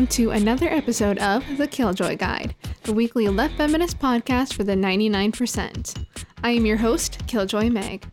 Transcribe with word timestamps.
welcome 0.00 0.16
to 0.16 0.30
another 0.30 0.66
episode 0.70 1.18
of 1.18 1.44
The 1.58 1.68
Killjoy 1.68 2.16
Guide, 2.16 2.54
the 2.84 2.92
weekly 2.94 3.28
left 3.28 3.58
feminist 3.58 3.98
podcast 3.98 4.54
for 4.54 4.64
the 4.64 4.72
99%. 4.72 6.06
I 6.42 6.52
am 6.52 6.64
your 6.64 6.78
host, 6.78 7.18
Killjoy 7.26 7.68
Meg. 7.68 8.06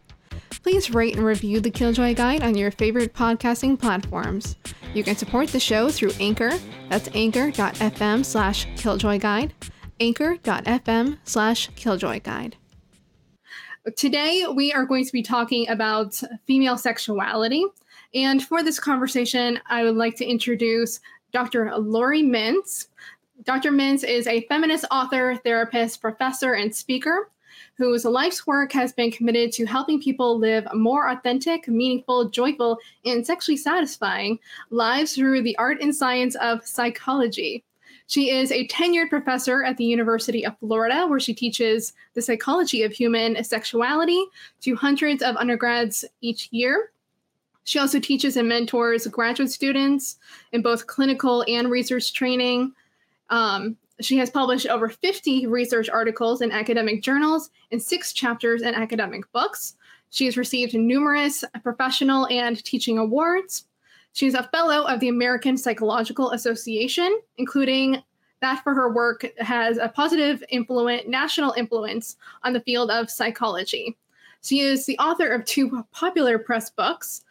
Please 0.50 0.94
rate 0.94 1.16
and 1.16 1.24
review 1.24 1.62
The 1.62 1.72
Killjoy 1.72 2.14
Guide 2.14 2.44
on 2.44 2.58
your 2.58 2.72
favorite 2.72 3.14
podcasting 3.14 3.80
platforms. 3.80 4.58
You 4.94 5.02
can 5.02 5.16
support 5.16 5.48
the 5.48 5.62
show 5.62 5.90
through 5.90 6.12
Anchor, 6.20 6.52
that's 6.90 7.08
anchor.fm 7.14 8.26
slash 8.26 8.68
killjoyguide, 8.76 9.52
anchor.fm 10.02 11.20
slash 11.24 11.70
killjoyguide. 11.72 12.56
Today, 13.96 14.46
we 14.54 14.74
are 14.74 14.86
going 14.86 15.06
to 15.06 15.14
be 15.14 15.24
talking 15.24 15.70
about 15.70 16.22
female 16.48 16.78
sexuality. 16.78 17.64
And 18.14 18.44
for 18.44 18.64
this 18.64 18.80
conversation, 18.80 19.60
I 19.68 19.84
would 19.84 19.96
like 19.96 20.16
to 20.18 20.26
introduce 20.26 21.00
Dr. 21.38 21.72
Laurie 21.78 22.24
Mintz. 22.24 22.88
Dr. 23.44 23.70
Mintz 23.70 24.04
is 24.04 24.26
a 24.26 24.42
feminist 24.48 24.86
author, 24.90 25.40
therapist, 25.44 26.02
professor, 26.02 26.54
and 26.54 26.76
speaker 26.76 27.30
whose 27.78 28.06
life's 28.06 28.48
work 28.48 28.72
has 28.72 28.92
been 28.92 29.12
committed 29.12 29.52
to 29.52 29.68
helping 29.68 30.02
people 30.02 30.40
live 30.40 30.68
more 30.74 31.12
authentic, 31.12 31.68
meaningful, 31.68 32.30
joyful, 32.30 32.80
and 33.06 33.24
sexually 33.24 33.56
satisfying 33.56 34.40
lives 34.72 35.14
through 35.14 35.44
the 35.44 35.56
art 35.60 35.80
and 35.80 35.96
science 35.96 36.34
of 36.38 36.66
psychology. 36.66 37.64
She 38.08 38.32
is 38.32 38.52
a 38.52 38.68
tenured 38.68 39.10
professor 39.10 39.64
at 39.64 39.78
the 39.78 39.86
University 39.86 40.44
of 40.44 40.58
Florida, 40.58 41.06
where 41.06 41.20
she 41.20 41.36
teaches 41.36 41.94
the 42.16 42.22
psychology 42.24 42.82
of 42.82 42.92
human 42.92 43.44
sexuality 43.44 44.26
to 44.62 44.76
hundreds 44.76 45.22
of 45.22 45.36
undergrads 45.36 46.04
each 46.20 46.50
year. 46.50 46.90
She 47.68 47.80
also 47.80 48.00
teaches 48.00 48.38
and 48.38 48.48
mentors 48.48 49.08
graduate 49.08 49.52
students 49.52 50.16
in 50.54 50.62
both 50.62 50.88
clinical 50.88 51.44
and 51.50 51.70
research 51.70 52.14
training. 52.14 52.72
Um, 53.30 53.76
she 54.00 54.18
has 54.20 54.30
published 54.30 54.68
over 54.68 54.88
50 54.88 55.48
research 55.48 55.90
articles 55.90 56.40
in 56.40 56.50
academic 56.50 57.02
journals 57.02 57.50
and 57.74 57.84
six 57.84 58.14
chapters 58.14 58.62
in 58.62 58.74
academic 58.74 59.30
books. 59.34 59.76
She 60.12 60.24
has 60.24 60.38
received 60.38 60.76
numerous 60.76 61.44
professional 61.62 62.26
and 62.28 62.64
teaching 62.64 63.00
awards. 63.00 63.66
She's 64.14 64.34
a 64.34 64.44
fellow 64.44 64.88
of 64.88 65.02
the 65.02 65.10
American 65.10 65.58
Psychological 65.58 66.32
Association, 66.32 67.20
including 67.38 68.02
that 68.40 68.64
for 68.64 68.74
her 68.76 68.94
work 68.94 69.26
has 69.40 69.78
a 69.78 69.90
positive 69.90 70.42
influence, 70.52 71.04
national 71.06 71.52
influence 71.58 72.16
on 72.44 72.54
the 72.54 72.62
field 72.62 72.90
of 72.92 73.10
psychology. 73.10 73.98
She 74.42 74.62
is 74.62 74.86
the 74.86 74.98
author 75.00 75.28
of 75.28 75.44
two 75.44 75.84
popular 75.92 76.40
press 76.40 76.70
books, 76.70 77.26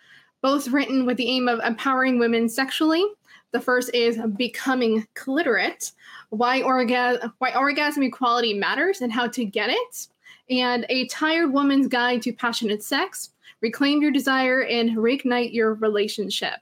both 0.46 0.68
written 0.68 1.04
with 1.04 1.16
the 1.16 1.28
aim 1.28 1.48
of 1.48 1.58
empowering 1.64 2.20
women 2.20 2.48
sexually. 2.48 3.04
The 3.50 3.60
first 3.60 3.92
is 3.92 4.16
Becoming 4.36 5.04
Cliterate 5.14 5.90
Why, 6.30 6.62
Orga- 6.62 7.32
Why 7.38 7.52
Orgasm 7.56 8.04
Equality 8.04 8.54
Matters 8.54 9.00
and 9.00 9.12
How 9.12 9.26
to 9.26 9.44
Get 9.44 9.70
It, 9.70 10.06
and 10.48 10.86
A 10.88 11.08
Tired 11.08 11.52
Woman's 11.52 11.88
Guide 11.88 12.22
to 12.22 12.32
Passionate 12.32 12.84
Sex 12.84 13.30
Reclaim 13.60 14.00
Your 14.00 14.12
Desire 14.12 14.62
and 14.62 14.96
Reignite 14.96 15.52
Your 15.52 15.74
Relationship. 15.74 16.60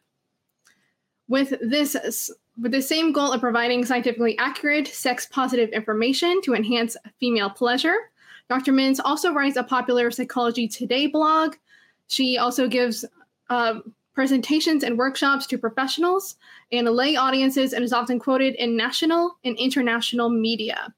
With 1.29 1.53
this 1.61 2.31
with 2.59 2.73
the 2.73 2.81
same 2.81 3.13
goal 3.13 3.33
of 3.33 3.43
providing 3.43 3.85
scientifically 3.85 4.39
accurate, 4.39 4.89
sex 4.89 5.27
positive 5.31 5.69
information 5.71 6.41
to 6.45 6.55
enhance 6.55 6.97
female 7.21 7.51
pleasure, 7.51 7.97
Dr. 8.49 8.73
Mintz 8.73 8.99
also 9.05 9.35
writes 9.35 9.59
a 9.59 9.63
popular 9.63 10.11
Psychology 10.11 10.69
Today 10.69 11.07
blog. 11.07 11.57
She 12.09 12.39
also 12.39 12.67
gives 12.67 13.05
uh, 13.51 13.81
presentations 14.15 14.85
and 14.85 14.97
workshops 14.97 15.47
to 15.47 15.59
professionals 15.59 16.37
and 16.73 16.89
lay 16.89 17.17
audiences 17.17 17.73
and 17.73 17.85
is 17.85 17.93
often 17.93 18.19
quoted 18.19 18.55
in 18.55 18.77
national 18.77 19.37
and 19.45 19.57
international 19.59 20.29
media. 20.29 20.95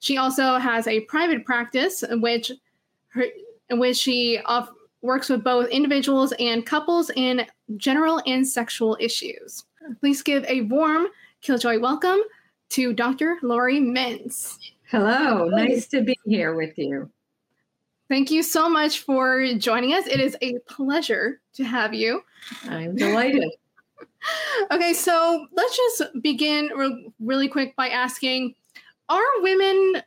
She 0.00 0.16
also 0.18 0.58
has 0.58 0.86
a 0.86 1.00
private 1.02 1.44
practice 1.44 2.02
in 2.02 2.20
which 2.20 2.52
her, 3.08 3.24
in 3.70 3.78
which 3.78 3.96
she 3.96 4.38
off, 4.44 4.70
works 5.00 5.28
with 5.28 5.42
both 5.42 5.68
individuals 5.68 6.32
and 6.38 6.64
couples 6.64 7.10
in 7.16 7.46
general 7.76 8.20
and 8.26 8.46
sexual 8.46 8.96
issues. 9.00 9.64
Please 10.00 10.22
give 10.22 10.44
a 10.44 10.62
warm 10.62 11.06
Killjoy 11.40 11.80
welcome 11.80 12.20
to 12.68 12.92
Dr. 12.92 13.36
Laurie 13.42 13.80
Mintz. 13.80 14.58
Hello, 14.88 15.48
nice 15.48 15.86
to 15.88 16.02
be 16.02 16.16
here 16.24 16.54
with 16.54 16.78
you. 16.78 17.10
Thank 18.12 18.30
you 18.30 18.42
so 18.42 18.68
much 18.68 18.98
for 18.98 19.54
joining 19.54 19.94
us. 19.94 20.06
It 20.06 20.20
is 20.20 20.36
a 20.42 20.58
pleasure 20.68 21.40
to 21.54 21.64
have 21.64 21.94
you. 21.94 22.22
I'm 22.68 22.94
delighted. 22.94 23.50
okay, 24.70 24.92
so 24.92 25.46
let's 25.52 25.74
just 25.74 26.02
begin 26.20 26.66
re- 26.76 27.10
really 27.20 27.48
quick 27.48 27.74
by 27.74 27.88
asking 27.88 28.54
Are 29.08 29.24
women 29.40 30.02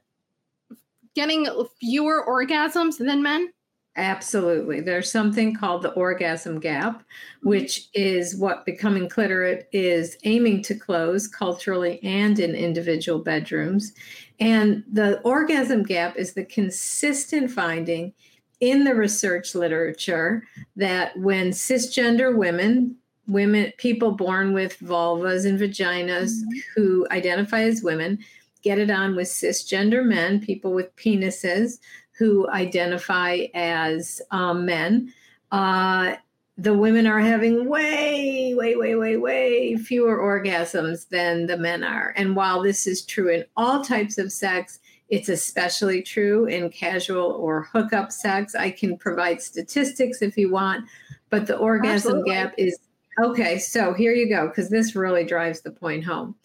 getting 1.16 1.48
fewer 1.80 2.24
orgasms 2.30 3.00
than 3.00 3.24
men? 3.24 3.52
Absolutely. 3.98 4.82
There's 4.82 5.10
something 5.10 5.56
called 5.56 5.82
the 5.82 5.94
orgasm 5.94 6.60
gap, 6.60 7.00
mm-hmm. 7.00 7.50
which 7.50 7.88
is 7.94 8.36
what 8.36 8.66
Becoming 8.66 9.08
Cliterate 9.08 9.68
is 9.72 10.18
aiming 10.26 10.62
to 10.64 10.76
close 10.76 11.28
culturally 11.28 12.04
and 12.04 12.38
in 12.40 12.54
individual 12.56 13.20
bedrooms. 13.20 13.94
And 14.40 14.84
the 14.92 15.20
orgasm 15.22 15.84
gap 15.84 16.18
is 16.18 16.34
the 16.34 16.46
consistent 16.46 17.52
finding 17.52 18.14
in 18.60 18.84
the 18.84 18.96
research 18.96 19.56
literature 19.56 20.44
that 20.76 21.18
when 21.18 21.52
cisgender 21.52 22.36
women, 22.36 22.96
women, 23.28 23.72
people 23.78 24.12
born 24.12 24.54
with 24.54 24.80
vulvas 24.80 25.46
and 25.46 25.60
vaginas 25.60 26.32
mm-hmm. 26.32 26.60
who 26.76 27.08
identify 27.12 27.62
as 27.62 27.84
women, 27.84 28.20
get 28.62 28.80
it 28.80 28.90
on 28.90 29.16
with 29.16 29.28
cisgender 29.28 30.04
men, 30.04 30.40
people 30.40 30.74
with 30.74 30.96
penises 30.96 31.80
who 32.18 32.50
identify 32.50 33.46
as 33.54 34.22
um, 34.32 34.66
men. 34.66 35.14
Uh, 35.52 36.16
the 36.58 36.74
women 36.74 37.06
are 37.06 37.20
having 37.20 37.68
way, 37.68 38.54
way, 38.56 38.76
way, 38.76 38.96
way, 38.96 39.18
way 39.18 39.76
fewer 39.76 40.18
orgasms 40.18 41.10
than 41.10 41.48
the 41.48 41.58
men 41.58 41.84
are. 41.84 42.14
And 42.16 42.36
while 42.36 42.62
this 42.62 42.88
is 42.88 43.06
true 43.06 43.30
in 43.30 43.44
all 43.58 43.84
types 43.84 44.18
of 44.18 44.32
sex, 44.32 44.80
it's 45.10 45.30
especially 45.30 46.02
true 46.02 46.46
in 46.46 46.70
casual 46.70 47.32
or 47.32 47.64
hookup 47.64 48.12
sex. 48.12 48.56
I 48.56 48.72
can 48.72 48.98
provide 48.98 49.42
statistics 49.42 50.22
if 50.22 50.38
you 50.38 50.50
want, 50.50 50.86
but 51.30 51.46
the 51.46 51.58
orgasm 51.58 52.20
Absolutely. 52.20 52.32
gap 52.32 52.54
is 52.58 52.80
okay. 53.22 53.60
So 53.60 53.94
here 53.94 54.14
you 54.14 54.30
go, 54.30 54.48
because 54.48 54.70
this 54.70 54.96
really 54.96 55.26
drives 55.26 55.62
the 55.62 55.72
point 55.72 56.06
home. 56.06 56.36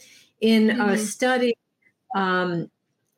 In 0.40 0.68
mm-hmm. 0.68 0.80
a 0.80 0.98
study 0.98 1.54
um, 2.16 2.68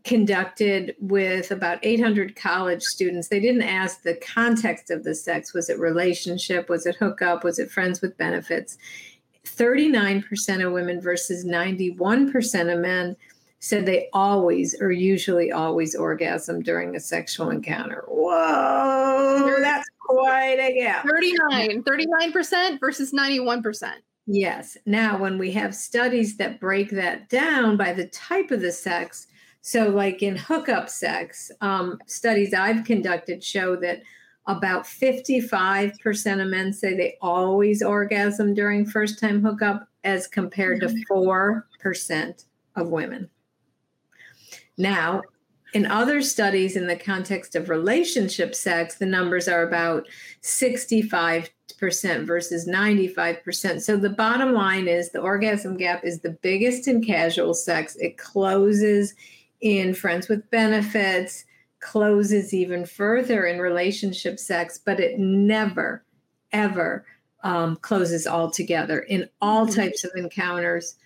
conducted 0.04 0.96
with 1.00 1.50
about 1.50 1.78
800 1.82 2.34
college 2.36 2.82
students. 2.82 3.28
They 3.28 3.40
didn't 3.40 3.62
ask 3.62 4.02
the 4.02 4.16
context 4.16 4.90
of 4.90 5.04
the 5.04 5.14
sex. 5.14 5.54
Was 5.54 5.70
it 5.70 5.78
relationship? 5.78 6.68
Was 6.68 6.86
it 6.86 6.96
hookup? 6.96 7.44
Was 7.44 7.58
it 7.58 7.70
friends 7.70 8.00
with 8.00 8.16
benefits? 8.16 8.78
39% 9.44 10.66
of 10.66 10.72
women 10.72 11.00
versus 11.00 11.44
91% 11.44 12.72
of 12.72 12.80
men 12.80 13.16
said 13.60 13.86
they 13.86 14.08
always 14.12 14.74
or 14.80 14.90
usually 14.90 15.52
always 15.52 15.94
orgasm 15.94 16.62
during 16.62 16.96
a 16.96 17.00
sexual 17.00 17.50
encounter. 17.50 18.04
Whoa, 18.08 19.56
that's 19.60 19.88
quite 20.00 20.58
a 20.58 20.74
gap. 20.74 21.06
39, 21.06 21.84
39% 21.84 22.80
versus 22.80 23.12
91%. 23.12 23.92
Yes. 24.26 24.76
Now, 24.86 25.18
when 25.18 25.38
we 25.38 25.52
have 25.52 25.74
studies 25.74 26.36
that 26.36 26.60
break 26.60 26.90
that 26.90 27.28
down 27.28 27.76
by 27.76 27.92
the 27.92 28.06
type 28.08 28.50
of 28.50 28.60
the 28.60 28.72
sex, 28.72 29.28
so, 29.62 29.88
like 29.88 30.22
in 30.24 30.36
hookup 30.36 30.88
sex, 30.88 31.52
um, 31.60 31.98
studies 32.06 32.52
I've 32.52 32.84
conducted 32.84 33.44
show 33.44 33.76
that 33.76 34.02
about 34.46 34.84
55% 34.84 36.42
of 36.42 36.48
men 36.48 36.72
say 36.72 36.96
they 36.96 37.16
always 37.22 37.80
orgasm 37.80 38.54
during 38.54 38.84
first 38.84 39.20
time 39.20 39.40
hookup, 39.40 39.86
as 40.02 40.26
compared 40.26 40.80
to 40.80 40.88
4% 41.08 41.62
mm-hmm. 41.80 42.80
of 42.80 42.88
women. 42.88 43.30
Now, 44.76 45.22
in 45.74 45.86
other 45.86 46.22
studies 46.22 46.74
in 46.76 46.88
the 46.88 46.96
context 46.96 47.54
of 47.54 47.70
relationship 47.70 48.56
sex, 48.56 48.96
the 48.96 49.06
numbers 49.06 49.46
are 49.46 49.62
about 49.62 50.08
65% 50.42 51.48
versus 52.26 52.68
95%. 52.68 53.80
So 53.80 53.96
the 53.96 54.10
bottom 54.10 54.52
line 54.54 54.88
is 54.88 55.10
the 55.10 55.20
orgasm 55.20 55.76
gap 55.76 56.04
is 56.04 56.18
the 56.18 56.36
biggest 56.42 56.88
in 56.88 57.00
casual 57.00 57.54
sex. 57.54 57.94
It 58.00 58.18
closes 58.18 59.14
in 59.62 59.94
friends 59.94 60.28
with 60.28 60.50
benefits, 60.50 61.44
closes 61.80 62.52
even 62.52 62.84
further 62.84 63.46
in 63.46 63.58
relationship 63.58 64.38
sex, 64.38 64.78
but 64.84 65.00
it 65.00 65.18
never, 65.18 66.04
ever 66.52 67.04
um, 67.42 67.76
closes 67.76 68.26
altogether. 68.26 69.00
In 69.00 69.28
all 69.40 69.66
mm-hmm. 69.66 69.80
types 69.80 70.04
of 70.04 70.12
encounters, 70.16 70.96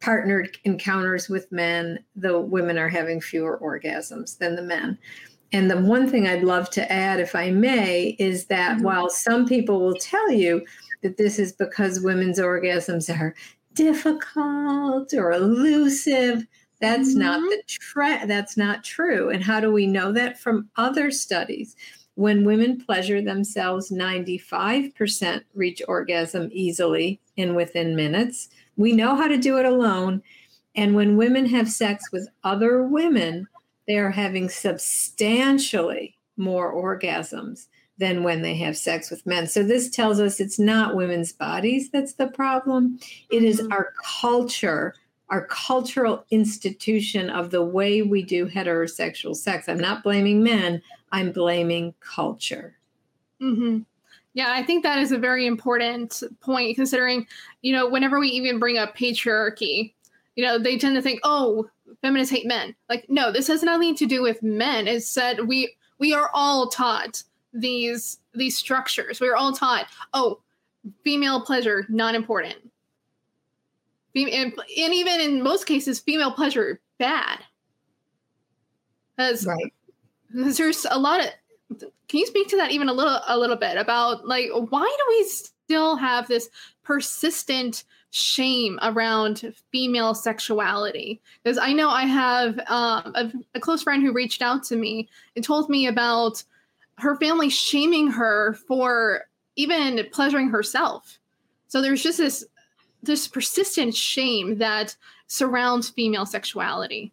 partnered 0.00 0.56
encounters 0.64 1.28
with 1.28 1.50
men, 1.50 1.98
the 2.14 2.40
women 2.40 2.78
are 2.78 2.88
having 2.88 3.20
fewer 3.20 3.58
orgasms 3.62 4.38
than 4.38 4.54
the 4.56 4.62
men. 4.62 4.98
And 5.50 5.70
the 5.70 5.80
one 5.80 6.08
thing 6.08 6.26
I'd 6.26 6.44
love 6.44 6.68
to 6.70 6.92
add, 6.92 7.20
if 7.20 7.34
I 7.34 7.50
may, 7.50 8.16
is 8.18 8.46
that 8.46 8.76
mm-hmm. 8.76 8.84
while 8.84 9.08
some 9.08 9.46
people 9.46 9.80
will 9.80 9.96
tell 9.96 10.30
you 10.30 10.64
that 11.02 11.16
this 11.16 11.38
is 11.38 11.52
because 11.52 12.00
women's 12.00 12.38
orgasms 12.38 13.08
are 13.08 13.34
difficult 13.74 15.14
or 15.14 15.32
elusive. 15.32 16.46
That's 16.80 17.10
mm-hmm. 17.10 17.18
not 17.18 17.40
the 17.40 17.62
tra- 17.66 18.26
that's 18.26 18.56
not 18.56 18.84
true. 18.84 19.30
And 19.30 19.42
how 19.42 19.60
do 19.60 19.72
we 19.72 19.86
know 19.86 20.12
that 20.12 20.38
from 20.38 20.68
other 20.76 21.10
studies? 21.10 21.76
When 22.14 22.44
women 22.44 22.80
pleasure 22.84 23.22
themselves, 23.22 23.90
95% 23.90 25.42
reach 25.54 25.82
orgasm 25.86 26.50
easily 26.52 27.20
and 27.36 27.54
within 27.54 27.94
minutes. 27.94 28.48
We 28.76 28.92
know 28.92 29.14
how 29.14 29.28
to 29.28 29.36
do 29.36 29.58
it 29.58 29.64
alone. 29.64 30.22
And 30.74 30.94
when 30.94 31.16
women 31.16 31.46
have 31.46 31.70
sex 31.70 32.10
with 32.12 32.28
other 32.44 32.82
women, 32.82 33.46
they 33.86 33.98
are 33.98 34.10
having 34.10 34.48
substantially 34.48 36.16
more 36.36 36.72
orgasms 36.72 37.66
than 37.98 38.22
when 38.22 38.42
they 38.42 38.54
have 38.56 38.76
sex 38.76 39.10
with 39.10 39.26
men. 39.26 39.46
So 39.46 39.62
this 39.62 39.90
tells 39.90 40.20
us 40.20 40.38
it's 40.38 40.58
not 40.58 40.94
women's 40.94 41.32
bodies 41.32 41.90
that's 41.90 42.14
the 42.14 42.28
problem. 42.28 42.98
It 43.30 43.42
is 43.42 43.60
mm-hmm. 43.60 43.72
our 43.72 43.92
culture, 44.20 44.94
our 45.30 45.46
cultural 45.46 46.24
institution 46.30 47.30
of 47.30 47.50
the 47.50 47.62
way 47.62 48.02
we 48.02 48.22
do 48.22 48.46
heterosexual 48.46 49.36
sex. 49.36 49.68
I'm 49.68 49.78
not 49.78 50.02
blaming 50.02 50.42
men, 50.42 50.82
I'm 51.12 51.32
blaming 51.32 51.94
culture. 52.00 52.76
Mm-hmm. 53.42 53.80
Yeah, 54.34 54.52
I 54.52 54.62
think 54.62 54.82
that 54.84 54.98
is 54.98 55.12
a 55.12 55.18
very 55.18 55.46
important 55.46 56.22
point 56.40 56.76
considering, 56.76 57.26
you 57.62 57.72
know, 57.72 57.88
whenever 57.88 58.18
we 58.20 58.28
even 58.28 58.58
bring 58.58 58.78
up 58.78 58.96
patriarchy, 58.96 59.92
you 60.36 60.44
know, 60.44 60.58
they 60.58 60.78
tend 60.78 60.94
to 60.96 61.02
think, 61.02 61.20
oh, 61.24 61.68
feminists 62.02 62.32
hate 62.32 62.46
men. 62.46 62.74
Like, 62.88 63.06
no, 63.08 63.32
this 63.32 63.48
has 63.48 63.62
nothing 63.62 63.96
to 63.96 64.06
do 64.06 64.22
with 64.22 64.42
men. 64.42 64.86
It's 64.86 65.08
said 65.08 65.46
we 65.46 65.74
we 65.98 66.14
are 66.14 66.30
all 66.32 66.68
taught 66.68 67.22
these 67.52 68.18
these 68.34 68.56
structures. 68.56 69.20
We 69.20 69.28
are 69.28 69.36
all 69.36 69.52
taught, 69.52 69.86
oh, 70.14 70.40
female 71.02 71.40
pleasure 71.40 71.86
not 71.88 72.14
important. 72.14 72.56
And, 74.14 74.52
and 74.52 74.94
even 74.94 75.20
in 75.20 75.42
most 75.42 75.66
cases, 75.66 76.00
female 76.00 76.32
pleasure 76.32 76.80
bad. 76.98 77.38
Because 79.16 79.46
right. 79.46 79.72
there's 80.30 80.86
a 80.90 80.98
lot 80.98 81.20
of. 81.20 81.26
Can 82.08 82.20
you 82.20 82.26
speak 82.26 82.48
to 82.48 82.56
that 82.56 82.70
even 82.70 82.88
a 82.88 82.92
little 82.92 83.20
a 83.26 83.36
little 83.36 83.56
bit 83.56 83.76
about 83.76 84.26
like 84.26 84.48
why 84.70 84.84
do 84.84 85.04
we 85.08 85.24
still 85.24 85.96
have 85.96 86.26
this 86.26 86.48
persistent 86.82 87.84
shame 88.10 88.78
around 88.80 89.54
female 89.70 90.14
sexuality 90.14 91.20
because 91.42 91.58
i 91.58 91.74
know 91.74 91.90
i 91.90 92.04
have 92.04 92.58
um, 92.68 93.12
a, 93.14 93.30
a, 93.54 93.60
close 93.60 93.82
friend 93.82 94.02
who 94.02 94.14
reached 94.14 94.40
out 94.40 94.62
to 94.62 94.76
me 94.76 95.06
and 95.36 95.44
told 95.44 95.68
me 95.68 95.86
about 95.86 96.42
her 96.98 97.16
family 97.16 97.48
shaming 97.48 98.10
her 98.10 98.54
for 98.66 99.28
even 99.56 100.06
pleasuring 100.12 100.48
herself. 100.48 101.18
So 101.66 101.82
there's 101.82 102.02
just 102.02 102.18
this 102.18 102.44
this 103.02 103.28
persistent 103.28 103.94
shame 103.94 104.58
that 104.58 104.96
surrounds 105.26 105.90
female 105.90 106.26
sexuality. 106.26 107.12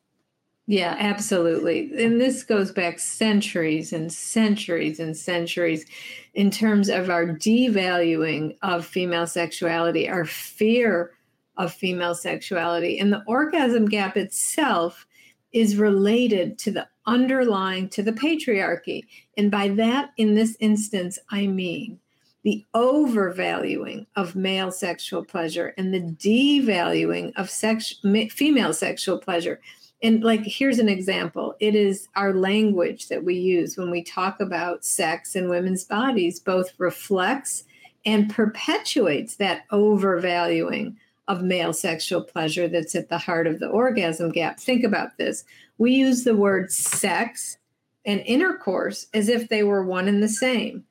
Yeah, 0.67 0.95
absolutely. 0.97 1.91
And 2.03 2.19
this 2.19 2.43
goes 2.43 2.71
back 2.71 2.97
centuries 2.97 3.93
and 3.93 4.11
centuries 4.11 4.99
and 4.99 5.15
centuries 5.15 5.85
in 6.33 6.49
terms 6.49 6.89
of 6.89 7.11
our 7.11 7.27
devaluing 7.27 8.57
of 8.63 8.83
female 8.83 9.27
sexuality, 9.27 10.09
our 10.09 10.25
fear 10.25 11.11
of 11.57 11.71
female 11.71 12.15
sexuality. 12.15 12.97
And 12.97 13.13
the 13.13 13.23
orgasm 13.27 13.85
gap 13.85 14.17
itself 14.17 15.05
is 15.53 15.77
related 15.77 16.57
to 16.59 16.71
the 16.71 16.87
underlying 17.05 17.87
to 17.89 18.01
the 18.01 18.11
patriarchy. 18.11 19.03
And 19.37 19.51
by 19.51 19.69
that, 19.69 20.11
in 20.17 20.33
this 20.33 20.57
instance, 20.59 21.19
I 21.29 21.45
mean 21.45 21.99
the 22.45 22.63
overvaluing 22.75 24.05
of 24.15 24.35
male 24.35 24.71
sexual 24.71 25.25
pleasure 25.25 25.73
and 25.79 25.91
the 25.91 25.99
devaluing 25.99 27.33
of 27.37 27.49
sex, 27.49 27.95
female 28.29 28.71
sexual 28.71 29.17
pleasure. 29.17 29.59
And, 30.03 30.23
like, 30.23 30.43
here's 30.43 30.77
an 30.77 30.87
example 30.87 31.55
it 31.59 31.73
is 31.73 32.07
our 32.15 32.35
language 32.35 33.07
that 33.07 33.23
we 33.23 33.33
use 33.33 33.77
when 33.77 33.89
we 33.89 34.03
talk 34.03 34.39
about 34.39 34.85
sex 34.85 35.35
and 35.35 35.49
women's 35.49 35.85
bodies, 35.85 36.39
both 36.39 36.71
reflects 36.77 37.63
and 38.05 38.29
perpetuates 38.29 39.37
that 39.37 39.63
overvaluing 39.71 40.95
of 41.27 41.41
male 41.41 41.73
sexual 41.73 42.21
pleasure 42.21 42.67
that's 42.67 42.93
at 42.93 43.09
the 43.09 43.17
heart 43.17 43.47
of 43.47 43.59
the 43.59 43.67
orgasm 43.69 44.29
gap. 44.29 44.59
Think 44.59 44.83
about 44.83 45.17
this. 45.17 45.45
We 45.79 45.93
use 45.93 46.23
the 46.23 46.35
word 46.35 46.71
sex 46.71 47.57
and 48.05 48.21
intercourse 48.21 49.07
as 49.15 49.29
if 49.29 49.49
they 49.49 49.63
were 49.63 49.83
one 49.83 50.07
and 50.07 50.21
the 50.21 50.29
same. 50.29 50.85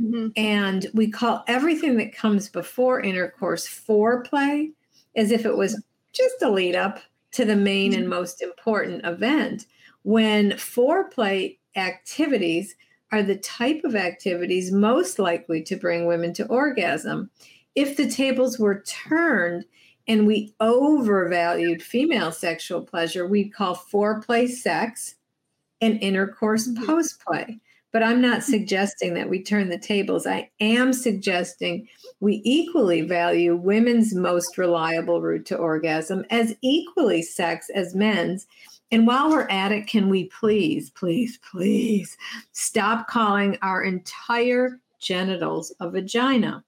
Mm-hmm. 0.00 0.28
And 0.36 0.86
we 0.94 1.10
call 1.10 1.44
everything 1.48 1.96
that 1.96 2.14
comes 2.14 2.48
before 2.48 3.00
intercourse 3.00 3.66
foreplay 3.66 4.70
as 5.16 5.30
if 5.30 5.44
it 5.44 5.56
was 5.56 5.82
just 6.12 6.42
a 6.42 6.50
lead 6.50 6.76
up 6.76 7.00
to 7.32 7.44
the 7.44 7.56
main 7.56 7.92
mm-hmm. 7.92 8.00
and 8.02 8.08
most 8.08 8.42
important 8.42 9.04
event. 9.04 9.66
When 10.02 10.52
foreplay 10.52 11.58
activities 11.76 12.74
are 13.10 13.22
the 13.22 13.36
type 13.36 13.82
of 13.84 13.96
activities 13.96 14.72
most 14.72 15.18
likely 15.18 15.62
to 15.62 15.76
bring 15.76 16.06
women 16.06 16.32
to 16.34 16.46
orgasm. 16.46 17.30
If 17.74 17.96
the 17.96 18.08
tables 18.08 18.58
were 18.58 18.82
turned 18.82 19.64
and 20.06 20.26
we 20.26 20.54
overvalued 20.60 21.82
female 21.82 22.32
sexual 22.32 22.82
pleasure, 22.82 23.26
we'd 23.26 23.54
call 23.54 23.76
foreplay 23.76 24.48
sex 24.48 25.16
and 25.80 26.02
intercourse 26.02 26.68
mm-hmm. 26.68 26.84
postplay. 26.84 27.60
But 27.92 28.02
I'm 28.02 28.20
not 28.20 28.42
suggesting 28.42 29.14
that 29.14 29.30
we 29.30 29.42
turn 29.42 29.70
the 29.70 29.78
tables. 29.78 30.26
I 30.26 30.50
am 30.60 30.92
suggesting 30.92 31.88
we 32.20 32.42
equally 32.44 33.00
value 33.00 33.56
women's 33.56 34.14
most 34.14 34.58
reliable 34.58 35.22
route 35.22 35.46
to 35.46 35.56
orgasm 35.56 36.24
as 36.30 36.54
equally 36.60 37.22
sex 37.22 37.70
as 37.74 37.94
men's. 37.94 38.46
And 38.90 39.06
while 39.06 39.30
we're 39.30 39.48
at 39.48 39.72
it, 39.72 39.86
can 39.86 40.08
we 40.08 40.24
please, 40.24 40.90
please, 40.90 41.38
please 41.50 42.16
stop 42.52 43.08
calling 43.08 43.56
our 43.62 43.82
entire 43.82 44.80
genitals 45.00 45.74
a 45.80 45.90
vagina? 45.90 46.64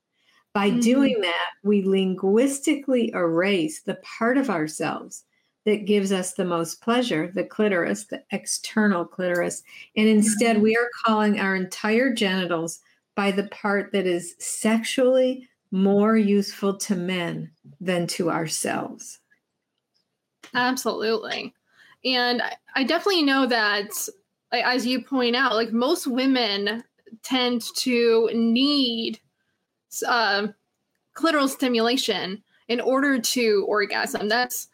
By 0.52 0.70
mm-hmm. 0.70 0.80
doing 0.80 1.20
that, 1.20 1.50
we 1.62 1.82
linguistically 1.82 3.10
erase 3.14 3.82
the 3.82 3.98
part 4.18 4.36
of 4.36 4.50
ourselves 4.50 5.24
that 5.66 5.84
gives 5.84 6.10
us 6.12 6.32
the 6.32 6.44
most 6.44 6.80
pleasure, 6.80 7.30
the 7.34 7.44
clitoris, 7.44 8.04
the 8.04 8.22
external 8.32 9.04
clitoris. 9.04 9.62
And 9.96 10.08
instead, 10.08 10.56
mm-hmm. 10.56 10.62
we 10.62 10.76
are 10.76 10.88
calling 11.04 11.38
our 11.38 11.54
entire 11.54 12.12
genitals 12.12 12.80
by 13.14 13.30
the 13.30 13.48
part 13.48 13.92
that 13.92 14.06
is 14.06 14.34
sexually 14.38 15.48
more 15.70 16.16
useful 16.16 16.76
to 16.76 16.96
men 16.96 17.50
than 17.80 18.06
to 18.06 18.30
ourselves. 18.30 19.20
Absolutely. 20.54 21.54
And 22.04 22.42
I 22.74 22.84
definitely 22.84 23.22
know 23.22 23.46
that, 23.46 23.90
as 24.52 24.86
you 24.86 25.04
point 25.04 25.36
out, 25.36 25.54
like 25.54 25.72
most 25.72 26.06
women 26.06 26.82
tend 27.22 27.62
to 27.76 28.30
need 28.32 29.20
uh, 30.06 30.48
clitoral 31.14 31.48
stimulation 31.48 32.42
in 32.68 32.80
order 32.80 33.20
to 33.20 33.64
orgasm. 33.68 34.28
That's 34.28 34.68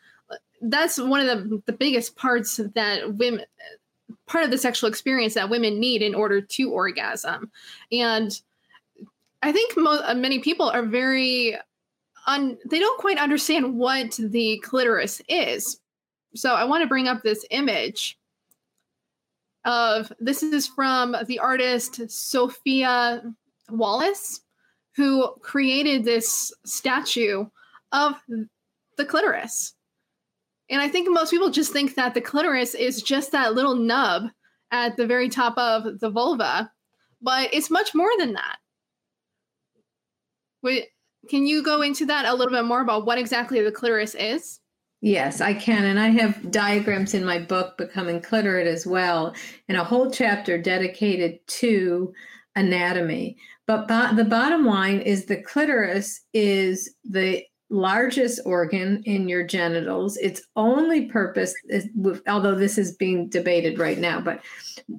that's 0.62 0.98
one 0.98 1.20
of 1.20 1.26
the, 1.26 1.62
the 1.66 1.72
biggest 1.72 2.16
parts 2.16 2.60
that 2.74 3.14
women 3.14 3.44
part 4.26 4.44
of 4.44 4.50
the 4.50 4.58
sexual 4.58 4.88
experience 4.88 5.34
that 5.34 5.50
women 5.50 5.78
need 5.78 6.02
in 6.02 6.14
order 6.14 6.40
to 6.40 6.70
orgasm 6.70 7.50
and 7.92 8.40
i 9.42 9.52
think 9.52 9.76
mo- 9.76 10.02
uh, 10.04 10.14
many 10.14 10.38
people 10.38 10.68
are 10.68 10.84
very 10.84 11.56
un- 12.26 12.58
they 12.68 12.78
don't 12.78 13.00
quite 13.00 13.18
understand 13.18 13.76
what 13.76 14.18
the 14.18 14.60
clitoris 14.64 15.20
is 15.28 15.80
so 16.34 16.54
i 16.54 16.64
want 16.64 16.82
to 16.82 16.88
bring 16.88 17.08
up 17.08 17.22
this 17.22 17.44
image 17.50 18.18
of 19.64 20.12
this 20.20 20.42
is 20.42 20.66
from 20.66 21.16
the 21.26 21.38
artist 21.38 22.08
sophia 22.10 23.22
wallace 23.70 24.40
who 24.96 25.30
created 25.42 26.04
this 26.04 26.52
statue 26.64 27.46
of 27.92 28.14
the 28.96 29.04
clitoris. 29.04 29.74
And 30.68 30.80
I 30.80 30.88
think 30.88 31.08
most 31.10 31.30
people 31.30 31.50
just 31.50 31.72
think 31.72 31.94
that 31.94 32.14
the 32.14 32.20
clitoris 32.20 32.74
is 32.74 33.02
just 33.02 33.32
that 33.32 33.54
little 33.54 33.76
nub 33.76 34.24
at 34.70 34.96
the 34.96 35.06
very 35.06 35.28
top 35.28 35.56
of 35.56 36.00
the 36.00 36.10
vulva, 36.10 36.70
but 37.22 37.52
it's 37.52 37.70
much 37.70 37.94
more 37.94 38.10
than 38.18 38.32
that. 38.32 38.56
Wait, 40.62 40.88
can 41.28 41.46
you 41.46 41.62
go 41.62 41.82
into 41.82 42.06
that 42.06 42.24
a 42.24 42.34
little 42.34 42.52
bit 42.52 42.64
more 42.64 42.80
about 42.80 43.06
what 43.06 43.18
exactly 43.18 43.62
the 43.62 43.72
clitoris 43.72 44.14
is? 44.16 44.60
Yes, 45.02 45.40
I 45.40 45.54
can. 45.54 45.84
And 45.84 46.00
I 46.00 46.08
have 46.08 46.50
diagrams 46.50 47.14
in 47.14 47.24
my 47.24 47.38
book, 47.38 47.76
Becoming 47.76 48.20
Cliterate, 48.20 48.66
as 48.66 48.86
well, 48.86 49.34
and 49.68 49.76
a 49.78 49.84
whole 49.84 50.10
chapter 50.10 50.58
dedicated 50.58 51.38
to 51.46 52.12
anatomy. 52.56 53.36
But 53.66 53.86
bo- 53.86 54.14
the 54.14 54.24
bottom 54.24 54.64
line 54.64 55.00
is 55.00 55.26
the 55.26 55.42
clitoris 55.42 56.22
is 56.32 56.94
the 57.04 57.44
largest 57.68 58.40
organ 58.44 59.02
in 59.04 59.28
your 59.28 59.44
genitals. 59.44 60.16
Its 60.18 60.42
only 60.54 61.06
purpose 61.06 61.54
is, 61.68 61.88
although 62.28 62.54
this 62.54 62.78
is 62.78 62.96
being 62.96 63.28
debated 63.28 63.78
right 63.78 63.98
now, 63.98 64.20
but 64.20 64.40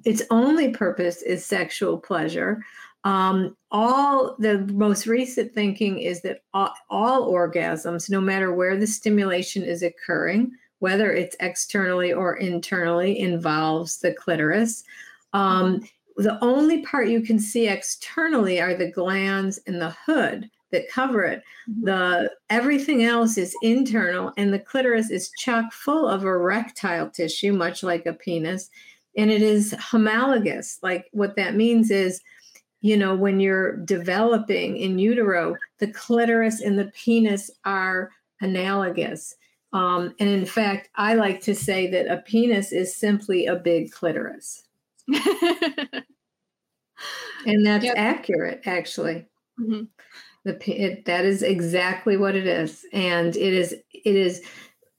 its 0.04 0.22
only 0.30 0.70
purpose 0.70 1.22
is 1.22 1.44
sexual 1.44 1.98
pleasure. 1.98 2.62
Um, 3.04 3.56
all 3.70 4.36
the 4.38 4.58
most 4.72 5.06
recent 5.06 5.54
thinking 5.54 5.98
is 6.00 6.20
that 6.22 6.42
all, 6.52 6.74
all 6.90 7.32
orgasms, 7.32 8.10
no 8.10 8.20
matter 8.20 8.52
where 8.52 8.76
the 8.76 8.86
stimulation 8.86 9.62
is 9.62 9.82
occurring, 9.82 10.52
whether 10.80 11.12
it's 11.12 11.36
externally 11.40 12.12
or 12.12 12.36
internally, 12.36 13.18
involves 13.18 13.98
the 13.98 14.12
clitoris. 14.12 14.84
Um, 15.32 15.82
the 16.16 16.38
only 16.42 16.82
part 16.82 17.08
you 17.08 17.22
can 17.22 17.38
see 17.38 17.68
externally 17.68 18.60
are 18.60 18.74
the 18.74 18.92
glans 18.92 19.58
and 19.66 19.80
the 19.80 19.94
hood 20.04 20.50
that 20.70 20.90
cover 20.90 21.24
it. 21.24 21.42
Mm-hmm. 21.68 21.84
The 21.86 22.30
everything 22.50 23.04
else 23.04 23.38
is 23.38 23.56
internal, 23.62 24.32
and 24.36 24.52
the 24.52 24.58
clitoris 24.58 25.10
is 25.10 25.30
chock 25.38 25.72
full 25.72 26.06
of 26.06 26.24
erectile 26.24 27.10
tissue, 27.10 27.52
much 27.52 27.82
like 27.82 28.06
a 28.06 28.12
penis, 28.12 28.70
and 29.16 29.30
it 29.30 29.42
is 29.42 29.74
homologous. 29.78 30.78
Like 30.82 31.08
what 31.12 31.36
that 31.36 31.54
means 31.54 31.90
is, 31.90 32.20
you 32.80 32.96
know, 32.96 33.14
when 33.14 33.40
you're 33.40 33.76
developing 33.78 34.76
in 34.76 34.98
utero, 34.98 35.54
the 35.78 35.88
clitoris 35.88 36.60
and 36.60 36.78
the 36.78 36.92
penis 36.94 37.50
are 37.64 38.10
analogous. 38.40 39.34
Um, 39.72 40.14
and 40.18 40.28
in 40.28 40.46
fact, 40.46 40.88
I 40.94 41.14
like 41.14 41.40
to 41.42 41.54
say 41.54 41.90
that 41.90 42.10
a 42.10 42.18
penis 42.22 42.72
is 42.72 42.94
simply 42.94 43.46
a 43.46 43.56
big 43.56 43.90
clitoris. 43.90 44.64
and 47.46 47.66
that's 47.66 47.84
yep. 47.84 47.94
accurate, 47.96 48.62
actually. 48.64 49.26
Mm-hmm. 49.60 49.84
The 50.48 50.82
it, 50.82 51.04
that 51.04 51.26
is 51.26 51.42
exactly 51.42 52.16
what 52.16 52.34
it 52.34 52.46
is, 52.46 52.86
and 52.94 53.36
it 53.36 53.52
is 53.52 53.72
it 53.92 54.16
is, 54.16 54.40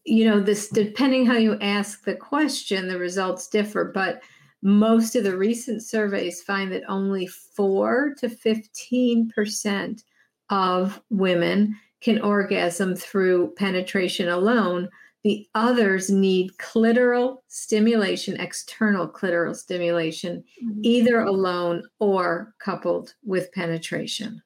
you 0.06 0.25
know, 0.25 0.39
this 0.39 0.70
depending 0.70 1.25
how 1.25 1.38
you 1.38 1.58
ask 1.60 2.03
the 2.03 2.13
question, 2.13 2.88
the 2.88 3.00
results 3.00 3.48
differ, 3.48 3.91
but 3.91 4.22
most 4.62 5.15
of 5.15 5.24
the 5.24 5.36
recent 5.36 5.82
surveys 5.82 6.44
find 6.44 6.72
that 6.72 6.84
only 6.88 7.25
four 7.25 8.13
to 8.20 8.29
fifteen 8.29 9.27
percent 9.29 10.03
of 10.51 11.01
women 11.10 11.75
can 12.00 12.22
orgasm 12.22 12.96
through 12.96 13.53
penetration 13.58 14.29
alone. 14.29 14.88
The 15.24 15.48
others 15.53 16.10
need 16.10 16.51
clitoral 16.60 17.38
stimulation, 17.48 18.39
external 18.39 19.08
clitoral 19.08 19.56
stimulation, 19.56 20.44
mm-hmm. 20.63 20.79
either 20.84 21.22
alone 21.22 21.84
or 22.00 22.53
coupled 22.60 23.15
with 23.25 23.51
penetration. 23.51 24.41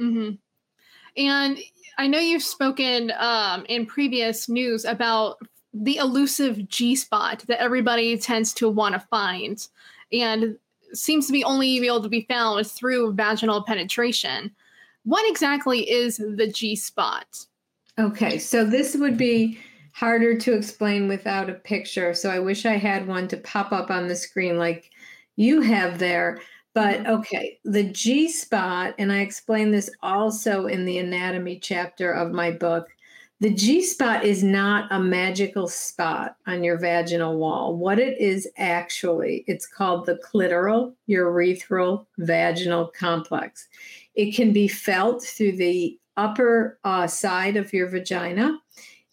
Mm-hmm. 0.00 0.34
And 1.16 1.58
I 1.98 2.06
know 2.06 2.18
you've 2.18 2.42
spoken 2.42 3.12
um, 3.18 3.64
in 3.68 3.86
previous 3.86 4.48
news 4.48 4.84
about 4.84 5.38
the 5.72 5.96
elusive 5.96 6.68
G 6.68 6.96
spot 6.96 7.44
that 7.46 7.60
everybody 7.60 8.16
tends 8.18 8.52
to 8.54 8.68
want 8.68 8.94
to 8.94 9.00
find 9.00 9.66
and 10.12 10.56
seems 10.92 11.26
to 11.26 11.32
be 11.32 11.44
only 11.44 11.78
be 11.78 11.86
able 11.86 12.02
to 12.02 12.08
be 12.08 12.26
found 12.28 12.66
through 12.66 13.12
vaginal 13.14 13.62
penetration. 13.62 14.50
What 15.04 15.28
exactly 15.30 15.88
is 15.88 16.16
the 16.16 16.50
G 16.52 16.74
spot? 16.74 17.46
Okay, 17.98 18.38
so 18.38 18.64
this 18.64 18.96
would 18.96 19.16
be 19.16 19.58
harder 19.92 20.38
to 20.38 20.54
explain 20.54 21.08
without 21.08 21.50
a 21.50 21.54
picture. 21.54 22.14
So 22.14 22.30
I 22.30 22.38
wish 22.38 22.64
I 22.64 22.76
had 22.76 23.06
one 23.06 23.28
to 23.28 23.36
pop 23.36 23.72
up 23.72 23.90
on 23.90 24.08
the 24.08 24.16
screen 24.16 24.56
like 24.56 24.90
you 25.36 25.60
have 25.60 25.98
there. 25.98 26.40
But 26.72 27.06
okay, 27.06 27.58
the 27.64 27.84
G 27.84 28.28
spot, 28.28 28.94
and 28.98 29.12
I 29.12 29.20
explain 29.20 29.70
this 29.70 29.90
also 30.02 30.66
in 30.66 30.84
the 30.84 30.98
anatomy 30.98 31.58
chapter 31.58 32.12
of 32.12 32.32
my 32.32 32.50
book. 32.50 32.88
The 33.40 33.50
G 33.50 33.82
spot 33.82 34.24
is 34.24 34.44
not 34.44 34.86
a 34.92 35.00
magical 35.00 35.66
spot 35.66 36.36
on 36.46 36.62
your 36.62 36.78
vaginal 36.78 37.38
wall. 37.38 37.74
What 37.76 37.98
it 37.98 38.20
is 38.20 38.46
actually, 38.58 39.44
it's 39.46 39.66
called 39.66 40.06
the 40.06 40.16
clitoral 40.16 40.94
urethral 41.08 42.06
vaginal 42.18 42.88
complex. 42.88 43.66
It 44.14 44.32
can 44.36 44.52
be 44.52 44.68
felt 44.68 45.24
through 45.24 45.56
the 45.56 45.98
upper 46.16 46.78
uh, 46.84 47.06
side 47.06 47.56
of 47.56 47.72
your 47.72 47.88
vagina. 47.88 48.58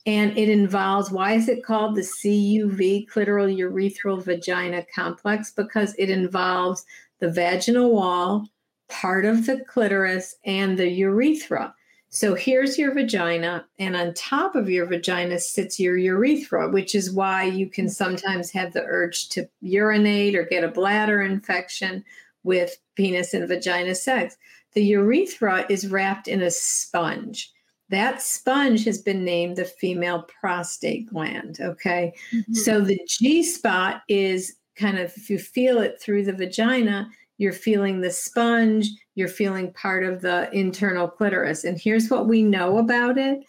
And 0.06 0.38
it 0.38 0.50
involves, 0.50 1.12
why 1.12 1.34
is 1.34 1.50
it 1.50 1.64
called 1.64 1.96
the 1.96 2.02
CUV, 2.02 3.08
clitoral 3.10 3.54
urethral 3.58 4.24
vagina 4.24 4.86
complex? 4.94 5.52
Because 5.52 5.96
it 5.98 6.10
involves 6.10 6.86
the 7.20 7.30
vaginal 7.30 7.92
wall, 7.92 8.48
part 8.90 9.26
of 9.26 9.46
the 9.46 9.64
clitoris, 9.68 10.36
and 10.46 10.78
the 10.78 10.90
urethra. 10.90 11.74
So 12.10 12.36
here's 12.36 12.78
your 12.78 12.94
vagina, 12.94 13.66
and 13.80 13.96
on 13.96 14.14
top 14.14 14.56
of 14.56 14.70
your 14.70 14.86
vagina 14.86 15.40
sits 15.40 15.80
your 15.80 15.98
urethra, 15.98 16.70
which 16.70 16.96
is 16.96 17.12
why 17.12 17.44
you 17.44 17.68
can 17.68 17.90
sometimes 17.90 18.50
have 18.52 18.72
the 18.72 18.84
urge 18.84 19.28
to 19.30 19.48
urinate 19.62 20.36
or 20.36 20.46
get 20.46 20.64
a 20.64 20.70
bladder 20.70 21.22
infection 21.22 22.04
with 22.44 22.78
penis 22.96 23.34
and 23.34 23.48
vagina 23.48 23.94
sex. 23.94 24.38
The 24.74 24.84
urethra 24.84 25.66
is 25.70 25.88
wrapped 25.88 26.28
in 26.28 26.42
a 26.42 26.52
sponge. 26.52 27.52
That 27.90 28.22
sponge 28.22 28.86
has 28.86 29.02
been 29.02 29.26
named 29.26 29.58
the 29.58 29.66
female 29.66 30.24
prostate 30.40 31.10
gland. 31.10 31.60
Okay. 31.62 32.14
Mm-hmm. 32.34 32.54
So 32.54 32.82
the 32.82 33.00
G 33.08 33.44
spot 33.44 34.04
is 34.08 34.56
kind 34.78 34.98
of, 34.98 35.12
if 35.18 35.30
you 35.30 35.40
feel 35.40 35.80
it 35.80 36.00
through 36.02 36.24
the 36.24 36.34
vagina, 36.34 37.10
you're 37.38 37.54
feeling 37.54 38.02
the 38.02 38.12
sponge, 38.12 38.90
you're 39.16 39.28
feeling 39.28 39.74
part 39.74 40.04
of 40.04 40.22
the 40.22 40.50
internal 40.54 41.08
clitoris. 41.08 41.64
And 41.64 41.80
here's 41.80 42.10
what 42.10 42.28
we 42.28 42.44
know 42.44 42.78
about 42.78 43.18
it 43.18 43.44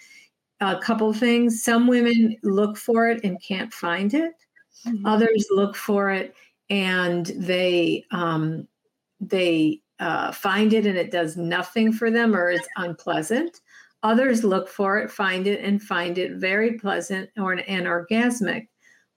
a 0.60 0.76
couple 0.80 1.12
things. 1.12 1.62
Some 1.62 1.86
women 1.86 2.36
look 2.42 2.76
for 2.76 3.08
it 3.08 3.22
and 3.22 3.40
can't 3.40 3.72
find 3.72 4.12
it, 4.12 4.32
mm-hmm. 4.86 5.06
others 5.06 5.46
look 5.50 5.76
for 5.76 6.10
it 6.10 6.34
and 6.68 7.26
they, 7.26 8.04
um, 8.10 8.66
they, 9.20 9.80
uh, 10.00 10.32
find 10.32 10.72
it 10.72 10.86
and 10.86 10.96
it 10.96 11.10
does 11.10 11.36
nothing 11.36 11.92
for 11.92 12.10
them 12.10 12.34
or 12.34 12.50
it's 12.50 12.68
unpleasant. 12.76 13.60
Others 14.02 14.44
look 14.44 14.68
for 14.68 14.98
it, 14.98 15.10
find 15.10 15.46
it, 15.46 15.64
and 15.64 15.82
find 15.82 16.18
it 16.18 16.32
very 16.36 16.74
pleasant 16.74 17.30
or 17.36 17.52
an 17.52 17.84
orgasmic. 17.84 18.68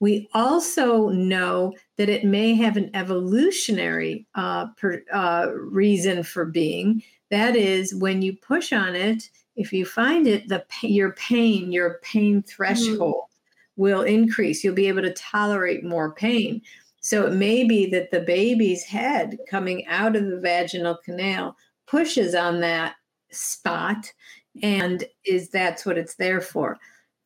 We 0.01 0.27
also 0.33 1.09
know 1.09 1.75
that 1.97 2.09
it 2.09 2.25
may 2.25 2.55
have 2.55 2.75
an 2.75 2.89
evolutionary 2.95 4.25
uh, 4.33 4.65
per, 4.75 5.03
uh, 5.13 5.49
reason 5.53 6.23
for 6.23 6.43
being. 6.43 7.03
That 7.29 7.55
is, 7.55 7.93
when 7.93 8.23
you 8.23 8.35
push 8.35 8.73
on 8.73 8.95
it, 8.95 9.29
if 9.55 9.71
you 9.71 9.85
find 9.85 10.25
it, 10.25 10.49
the 10.49 10.65
your 10.81 11.11
pain, 11.13 11.71
your 11.71 11.99
pain 12.01 12.41
threshold 12.41 12.99
mm-hmm. 12.99 13.81
will 13.81 14.01
increase. 14.01 14.63
You'll 14.63 14.73
be 14.73 14.87
able 14.87 15.03
to 15.03 15.13
tolerate 15.13 15.83
more 15.83 16.15
pain. 16.15 16.63
So 17.01 17.27
it 17.27 17.33
may 17.33 17.63
be 17.63 17.85
that 17.91 18.09
the 18.09 18.21
baby's 18.21 18.83
head 18.83 19.37
coming 19.47 19.85
out 19.85 20.15
of 20.15 20.25
the 20.25 20.39
vaginal 20.39 20.97
canal 21.05 21.55
pushes 21.85 22.33
on 22.33 22.59
that 22.61 22.95
spot 23.29 24.11
and 24.63 25.03
is 25.25 25.49
that's 25.49 25.85
what 25.85 25.99
it's 25.99 26.15
there 26.15 26.41
for. 26.41 26.79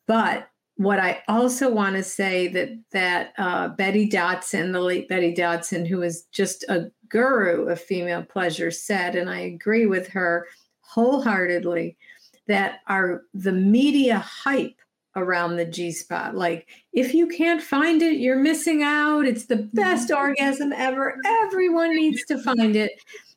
But 0.08 0.50
what 0.78 1.00
I 1.00 1.24
also 1.28 1.70
want 1.70 1.96
to 1.96 2.04
say 2.04 2.48
that 2.50 2.70
that 2.92 3.34
uh, 3.38 3.70
Betty 3.70 4.08
Dodson, 4.08 4.72
the 4.72 4.82
late 4.82 5.08
Betty 5.08 5.34
Dodson, 5.34 5.86
who 5.86 6.00
was 6.00 6.24
just 6.32 6.64
a 6.64 6.92
guru 7.10 7.68
of 7.68 7.80
female 7.80 8.24
pleasure, 8.24 8.72
said, 8.72 9.16
and 9.16 9.30
I 9.30 9.40
agree 9.40 9.86
with 9.86 10.08
her 10.10 10.48
wholeheartedly, 10.82 11.98
that 12.48 12.80
our 12.88 13.24
the 13.34 13.54
media 13.54 14.20
hype 14.20 14.76
around 15.16 15.56
the 15.56 15.66
G 15.66 15.94
spot, 15.94 16.36
like 16.36 16.68
if 16.92 17.14
you 17.14 17.28
can't 17.28 17.62
find 17.62 18.02
it, 18.02 18.18
you're 18.18 18.36
missing 18.36 18.84
out. 18.84 19.26
It's 19.26 19.46
the 19.46 19.70
best 19.74 20.12
orgasm 20.12 20.74
ever. 20.74 21.18
Everyone 21.46 21.96
needs 21.96 22.26
to 22.26 22.38
find 22.38 22.76
it. 22.76 22.92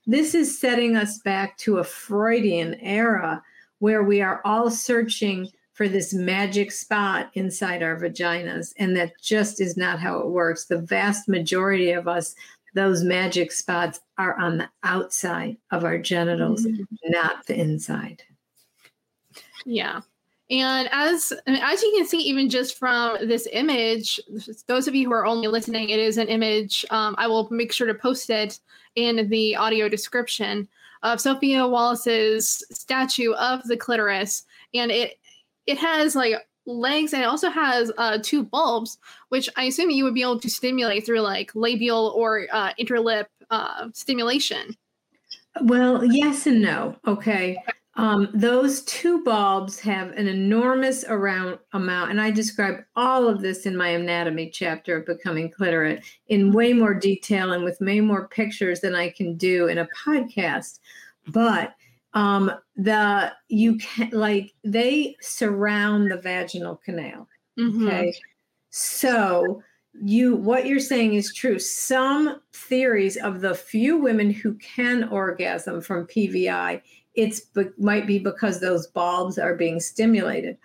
This 0.07 0.35
is 0.35 0.59
setting 0.59 0.97
us 0.97 1.18
back 1.18 1.57
to 1.59 1.78
a 1.78 1.85
Freudian 1.85 2.75
era 2.80 3.42
where 3.78 4.02
we 4.02 4.21
are 4.21 4.40
all 4.45 4.71
searching 4.71 5.49
for 5.78 5.88
this 5.88 6.12
magic 6.12 6.73
spot 6.73 7.30
inside 7.35 7.85
our 7.85 7.97
vaginas. 7.97 8.75
And 8.80 8.97
that 8.97 9.12
just 9.23 9.61
is 9.61 9.76
not 9.76 10.00
how 10.00 10.18
it 10.18 10.26
works. 10.26 10.64
The 10.64 10.80
vast 10.80 11.28
majority 11.28 11.92
of 11.92 12.08
us, 12.08 12.35
those 12.75 13.04
magic 13.04 13.52
spots 13.52 14.00
are 14.18 14.37
on 14.40 14.58
the 14.58 14.68
outside 14.82 15.56
of 15.70 15.85
our 15.85 15.97
genitals, 15.97 16.66
mm-hmm. 16.66 16.82
not 17.04 17.47
the 17.47 17.54
inside. 17.54 18.25
Yeah. 19.64 20.00
And 20.50 20.88
as 20.90 21.32
as 21.47 21.82
you 21.85 21.94
can 21.97 22.08
see, 22.08 22.23
even 22.23 22.50
just 22.50 22.76
from 22.76 23.28
this 23.28 23.47
image, 23.52 24.18
those 24.66 24.88
of 24.88 24.97
you 24.97 25.06
who 25.06 25.12
are 25.12 25.26
only 25.26 25.47
listening, 25.47 25.90
it 25.90 26.00
is 26.00 26.18
an 26.18 26.26
image. 26.26 26.85
Um, 26.90 27.14
I 27.18 27.28
will 27.28 27.47
make 27.52 27.70
sure 27.70 27.87
to 27.87 27.94
post 27.94 28.30
it 28.30 28.58
in 28.97 29.28
the 29.28 29.54
audio 29.54 29.88
description 29.88 30.66
of 31.04 31.20
Sophia 31.20 31.68
Wallace's 31.68 32.64
statue 32.73 33.32
of 33.35 33.62
the 33.68 33.76
clitoris, 33.76 34.44
and 34.75 34.90
it 34.90 35.18
it 35.69 35.79
has 35.79 36.17
like 36.17 36.35
legs 36.67 37.13
and 37.13 37.23
it 37.23 37.27
also 37.27 37.51
has 37.51 37.93
uh, 37.99 38.19
two 38.23 38.43
bulbs, 38.43 38.99
which 39.29 39.49
I 39.57 39.65
assume 39.65 39.91
you 39.91 40.05
would 40.05 40.15
be 40.15 40.23
able 40.23 40.41
to 40.41 40.51
stimulate 40.51 41.05
through 41.07 41.21
like 41.21 41.55
labial 41.55 42.13
or 42.17 42.47
uh, 42.51 42.73
interlip 42.81 43.27
uh, 43.51 43.89
stimulation. 43.93 44.75
Well, 45.63 46.05
yes 46.05 46.47
and 46.47 46.63
no. 46.63 46.97
Okay. 47.07 47.63
Um, 47.97 48.29
those 48.33 48.83
two 48.85 49.25
bulbs 49.25 49.81
have 49.81 50.13
an 50.13 50.29
enormous 50.29 51.05
around 51.09 51.59
amount, 51.73 52.13
and 52.13 52.21
I 52.21 52.31
describe 52.31 52.77
all 52.95 53.27
of 53.27 53.43
this 53.43 53.67
in 53.67 53.77
my 53.77 53.89
anatomy 53.89 54.51
chapter 54.51 54.99
of 54.99 55.07
Becoming 55.07 55.51
Cliterate 55.51 56.05
in 56.29 56.53
way 56.53 56.73
more 56.73 56.95
detail 56.95 57.53
and 57.53 57.65
with 57.65 57.81
way 57.81 58.01
more 58.01 58.29
pictures 58.29 58.81
than 58.81 58.95
I 58.95 59.11
can 59.11 59.37
do 59.37 59.67
in 59.67 59.79
a 59.79 59.89
podcast. 60.07 60.79
But 61.27 61.75
um, 62.19 62.51
the 62.75 63.33
you 63.49 63.79
can 63.79 64.11
like 64.13 64.53
they 64.65 65.17
surround 65.21 66.11
the 66.11 66.17
vaginal 66.17 66.77
canal. 66.77 67.29
Mhm. 67.59 67.87
Okay, 67.87 68.15
so 68.71 69.63
you 70.03 70.35
what 70.35 70.67
you're 70.67 70.81
saying 70.81 71.15
is 71.15 71.33
true. 71.33 71.61
Some 71.61 72.41
theories 72.53 73.17
of 73.17 73.41
the 73.41 73.55
few 73.55 73.99
women 73.99 74.33
who 74.33 74.55
can 74.55 75.05
orgasm 75.05 75.81
from 75.81 76.07
PVI 76.07 76.83
it's 77.15 77.41
be, 77.41 77.67
might 77.79 78.07
be 78.07 78.19
because 78.19 78.61
those 78.61 78.89
bulbs 78.89 79.39
are 79.39 79.55
being 79.55 79.81
stimulated. 79.81 80.57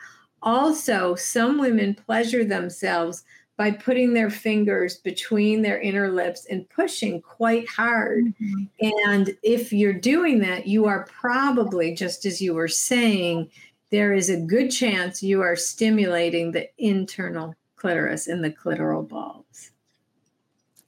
Also, 0.42 1.16
some 1.16 1.60
women 1.60 1.96
pleasure 1.96 2.44
themselves 2.44 3.24
by 3.56 3.70
putting 3.72 4.14
their 4.14 4.30
fingers 4.30 4.98
between 4.98 5.62
their 5.62 5.80
inner 5.80 6.12
lips 6.12 6.46
and 6.50 6.68
pushing 6.70 7.22
quite 7.22 7.70
hard. 7.70 8.34
And 8.82 9.38
if 9.44 9.72
you're 9.72 9.94
doing 9.94 10.40
that, 10.40 10.68
you 10.68 10.86
are 10.86 11.06
probably, 11.06 11.94
just 11.94 12.26
as 12.26 12.42
you 12.42 12.56
were 12.56 12.68
saying, 12.68 13.52
there 13.92 14.14
is 14.14 14.32
a 14.32 14.40
good 14.40 14.70
chance 14.70 15.22
you 15.22 15.42
are 15.42 15.56
stimulating 15.56 16.52
the 16.52 16.68
internal 16.80 17.56
clitoris 17.76 18.28
and 18.28 18.44
the 18.44 18.50
clitoral 18.50 19.08
bulbs. 19.08 19.72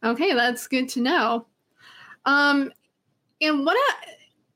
Okay, 0.04 0.34
that's 0.34 0.66
good 0.66 0.90
to 0.90 1.02
know. 1.02 1.46
Um, 2.26 2.72
and 3.42 3.64
what 3.64 3.78
I, 3.78 4.14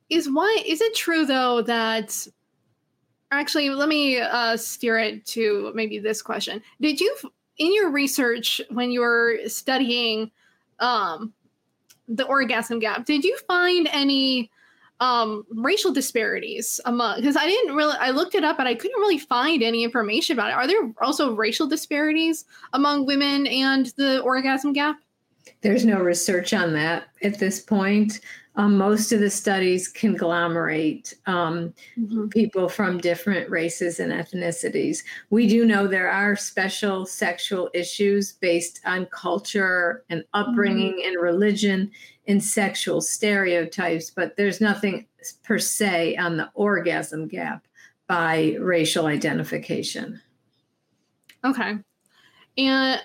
is 0.09 0.27
why 0.27 0.63
is 0.65 0.81
it 0.81 0.95
true 0.95 1.25
though 1.25 1.61
that 1.61 2.27
actually 3.31 3.69
let 3.69 3.89
me 3.89 4.19
uh, 4.19 4.57
steer 4.57 4.97
it 4.97 5.25
to 5.27 5.71
maybe 5.75 5.99
this 5.99 6.21
question? 6.23 6.61
Did 6.81 6.99
you 6.99 7.15
in 7.59 7.73
your 7.73 7.91
research 7.91 8.61
when 8.69 8.89
you 8.91 9.01
were 9.01 9.37
studying 9.47 10.31
um, 10.79 11.33
the 12.07 12.25
orgasm 12.25 12.79
gap, 12.79 13.05
did 13.05 13.23
you 13.23 13.37
find 13.47 13.87
any 13.91 14.49
um, 14.99 15.45
racial 15.51 15.93
disparities 15.93 16.81
among? 16.85 17.17
Because 17.17 17.35
I 17.35 17.45
didn't 17.45 17.75
really, 17.75 17.95
I 17.99 18.09
looked 18.09 18.33
it 18.35 18.43
up, 18.43 18.57
but 18.57 18.67
I 18.67 18.75
couldn't 18.75 18.99
really 18.99 19.19
find 19.19 19.61
any 19.61 19.83
information 19.83 20.33
about 20.33 20.49
it. 20.49 20.53
Are 20.53 20.67
there 20.67 20.91
also 21.01 21.35
racial 21.35 21.67
disparities 21.67 22.45
among 22.73 23.05
women 23.05 23.45
and 23.47 23.87
the 23.97 24.21
orgasm 24.21 24.73
gap? 24.73 24.97
There's 25.61 25.85
no 25.85 25.99
research 25.99 26.53
on 26.53 26.73
that 26.73 27.09
at 27.21 27.39
this 27.39 27.59
point. 27.59 28.21
Um, 28.55 28.77
most 28.77 29.13
of 29.13 29.21
the 29.21 29.29
studies 29.29 29.87
conglomerate 29.87 31.13
um, 31.27 31.73
people 32.29 32.67
from 32.67 32.97
different 32.97 33.49
races 33.49 34.01
and 34.01 34.11
ethnicities. 34.11 35.03
We 35.29 35.47
do 35.47 35.65
know 35.65 35.87
there 35.87 36.11
are 36.11 36.35
special 36.35 37.05
sexual 37.05 37.69
issues 37.73 38.33
based 38.33 38.81
on 38.85 39.05
culture 39.07 40.03
and 40.09 40.25
upbringing 40.33 41.03
and 41.05 41.21
religion 41.21 41.91
and 42.27 42.43
sexual 42.43 42.99
stereotypes, 42.99 44.09
but 44.09 44.35
there's 44.35 44.59
nothing 44.59 45.07
per 45.43 45.59
se 45.59 46.17
on 46.17 46.35
the 46.35 46.49
orgasm 46.53 47.27
gap 47.27 47.65
by 48.07 48.57
racial 48.59 49.05
identification. 49.05 50.19
Okay. 51.45 51.77
And 52.57 53.01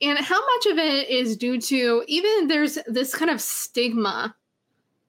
and 0.00 0.18
how 0.18 0.40
much 0.40 0.66
of 0.66 0.78
it 0.78 1.08
is 1.08 1.36
due 1.36 1.60
to 1.60 2.04
even 2.06 2.48
there's 2.48 2.78
this 2.86 3.14
kind 3.14 3.30
of 3.30 3.40
stigma 3.40 4.34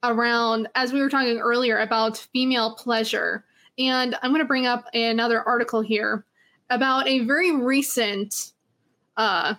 around 0.02 0.68
as 0.74 0.92
we 0.92 1.00
were 1.00 1.10
talking 1.10 1.38
earlier 1.38 1.78
about 1.78 2.16
female 2.32 2.74
pleasure. 2.74 3.44
And 3.78 4.16
I'm 4.22 4.30
going 4.30 4.40
to 4.40 4.48
bring 4.48 4.66
up 4.66 4.84
another 4.94 5.42
article 5.42 5.80
here 5.80 6.24
about 6.70 7.06
a 7.06 7.20
very 7.20 7.54
recent 7.54 8.52
uh, 9.16 9.54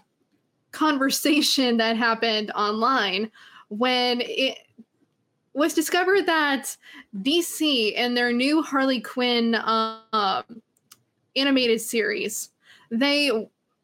conversation 0.71 1.77
that 1.77 1.97
happened 1.97 2.51
online 2.51 3.31
when 3.69 4.21
it 4.21 4.57
was 5.53 5.73
discovered 5.73 6.25
that 6.25 6.75
DC 7.17 7.93
in 7.93 8.13
their 8.13 8.31
new 8.31 8.61
Harley 8.61 9.01
Quinn 9.01 9.55
um, 9.55 10.61
animated 11.35 11.81
series, 11.81 12.49
they 12.89 13.31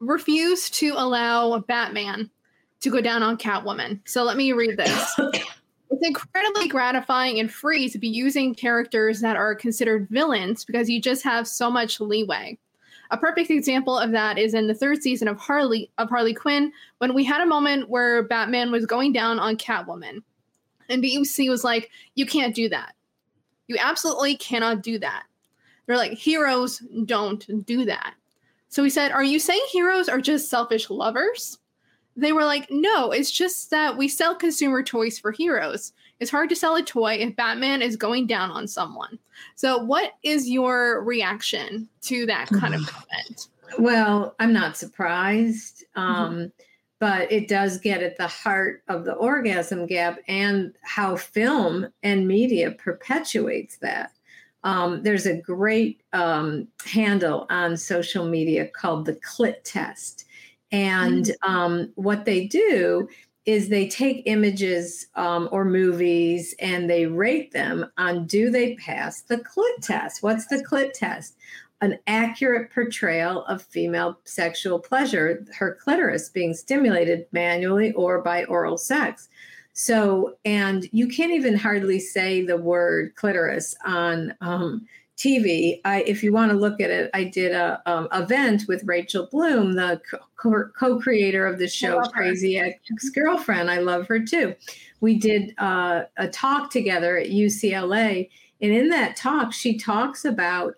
refused 0.00 0.74
to 0.74 0.94
allow 0.96 1.58
Batman 1.60 2.30
to 2.80 2.90
go 2.90 3.00
down 3.00 3.22
on 3.22 3.36
Catwoman. 3.36 4.00
So 4.04 4.22
let 4.22 4.36
me 4.36 4.52
read 4.52 4.76
this. 4.76 5.14
it's 5.90 6.06
incredibly 6.06 6.68
gratifying 6.68 7.40
and 7.40 7.52
free 7.52 7.88
to 7.88 7.98
be 7.98 8.08
using 8.08 8.54
characters 8.54 9.20
that 9.20 9.36
are 9.36 9.54
considered 9.54 10.08
villains 10.10 10.64
because 10.64 10.88
you 10.88 11.00
just 11.00 11.24
have 11.24 11.48
so 11.48 11.70
much 11.70 12.00
leeway. 12.00 12.58
A 13.10 13.16
perfect 13.16 13.50
example 13.50 13.98
of 13.98 14.10
that 14.12 14.38
is 14.38 14.54
in 14.54 14.66
the 14.66 14.74
third 14.74 15.02
season 15.02 15.28
of 15.28 15.38
Harley 15.38 15.90
of 15.96 16.10
Harley 16.10 16.34
Quinn 16.34 16.72
when 16.98 17.14
we 17.14 17.24
had 17.24 17.40
a 17.40 17.46
moment 17.46 17.88
where 17.88 18.22
Batman 18.22 18.70
was 18.70 18.84
going 18.84 19.12
down 19.12 19.38
on 19.38 19.56
Catwoman. 19.56 20.22
And 20.90 21.02
BUC 21.02 21.48
was 21.48 21.64
like, 21.64 21.90
"You 22.14 22.26
can't 22.26 22.54
do 22.54 22.68
that. 22.68 22.94
You 23.66 23.76
absolutely 23.78 24.36
cannot 24.36 24.82
do 24.82 24.98
that." 24.98 25.24
They're 25.86 25.96
like, 25.96 26.12
"Heroes 26.12 26.82
don't 27.06 27.64
do 27.64 27.86
that." 27.86 28.14
So 28.68 28.82
we 28.82 28.90
said, 28.90 29.12
Are 29.12 29.24
you 29.24 29.38
saying 29.38 29.64
heroes 29.70 30.08
are 30.08 30.20
just 30.20 30.48
selfish 30.50 30.90
lovers? 30.90 31.58
They 32.16 32.32
were 32.32 32.44
like, 32.44 32.66
No, 32.70 33.10
it's 33.10 33.30
just 33.30 33.70
that 33.70 33.96
we 33.96 34.08
sell 34.08 34.34
consumer 34.34 34.82
toys 34.82 35.18
for 35.18 35.32
heroes. 35.32 35.92
It's 36.20 36.30
hard 36.30 36.48
to 36.50 36.56
sell 36.56 36.74
a 36.74 36.82
toy 36.82 37.14
if 37.14 37.36
Batman 37.36 37.80
is 37.80 37.96
going 37.96 38.26
down 38.26 38.50
on 38.50 38.66
someone. 38.66 39.18
So, 39.54 39.78
what 39.78 40.12
is 40.22 40.48
your 40.50 41.02
reaction 41.04 41.88
to 42.02 42.26
that 42.26 42.48
kind 42.48 42.74
of 42.74 42.86
comment? 42.86 43.48
Well, 43.78 44.34
I'm 44.40 44.52
not 44.52 44.76
surprised. 44.76 45.84
Um, 45.94 46.52
But 47.00 47.30
it 47.30 47.46
does 47.46 47.78
get 47.78 48.02
at 48.02 48.16
the 48.16 48.26
heart 48.26 48.82
of 48.88 49.04
the 49.04 49.12
orgasm 49.12 49.86
gap 49.86 50.18
and 50.26 50.74
how 50.82 51.14
film 51.14 51.86
and 52.02 52.26
media 52.26 52.72
perpetuates 52.72 53.76
that. 53.76 54.10
Um, 54.64 55.02
there's 55.02 55.26
a 55.26 55.40
great 55.40 56.02
um, 56.12 56.68
handle 56.84 57.46
on 57.50 57.76
social 57.76 58.26
media 58.26 58.68
called 58.68 59.04
the 59.04 59.14
clit 59.14 59.56
test. 59.64 60.24
And 60.72 61.30
um, 61.42 61.92
what 61.94 62.24
they 62.24 62.46
do 62.46 63.08
is 63.46 63.70
they 63.70 63.88
take 63.88 64.22
images 64.26 65.06
um, 65.14 65.48
or 65.50 65.64
movies 65.64 66.54
and 66.60 66.90
they 66.90 67.06
rate 67.06 67.50
them 67.52 67.90
on 67.96 68.26
do 68.26 68.50
they 68.50 68.74
pass 68.74 69.22
the 69.22 69.38
clit 69.38 69.80
test? 69.80 70.22
What's 70.22 70.48
the 70.48 70.62
clit 70.70 70.92
test? 70.92 71.36
An 71.80 71.98
accurate 72.06 72.70
portrayal 72.70 73.44
of 73.46 73.62
female 73.62 74.18
sexual 74.24 74.78
pleasure, 74.78 75.46
her 75.56 75.78
clitoris 75.80 76.28
being 76.28 76.52
stimulated 76.52 77.24
manually 77.32 77.92
or 77.92 78.20
by 78.20 78.44
oral 78.44 78.76
sex. 78.76 79.30
So, 79.80 80.36
and 80.44 80.88
you 80.90 81.06
can't 81.06 81.30
even 81.30 81.56
hardly 81.56 82.00
say 82.00 82.44
the 82.44 82.56
word 82.56 83.14
clitoris 83.14 83.76
on 83.84 84.34
um, 84.40 84.84
TV. 85.16 85.80
I, 85.84 86.02
if 86.02 86.20
you 86.20 86.32
want 86.32 86.50
to 86.50 86.58
look 86.58 86.80
at 86.80 86.90
it, 86.90 87.10
I 87.14 87.22
did 87.22 87.52
a 87.52 87.80
um, 87.86 88.08
event 88.12 88.64
with 88.66 88.82
Rachel 88.82 89.28
Bloom, 89.30 89.74
the 89.74 90.00
co- 90.36 90.64
co-creator 90.76 91.46
of 91.46 91.60
the 91.60 91.68
show. 91.68 92.00
Crazy 92.10 92.58
Ex-Girlfriend. 92.58 93.70
I 93.70 93.78
love 93.78 94.08
her 94.08 94.18
too. 94.18 94.52
We 95.00 95.16
did 95.16 95.54
uh, 95.58 96.06
a 96.16 96.26
talk 96.26 96.72
together 96.72 97.16
at 97.16 97.28
UCLA, 97.28 98.28
and 98.60 98.72
in 98.72 98.88
that 98.88 99.14
talk, 99.14 99.52
she 99.52 99.78
talks 99.78 100.24
about 100.24 100.74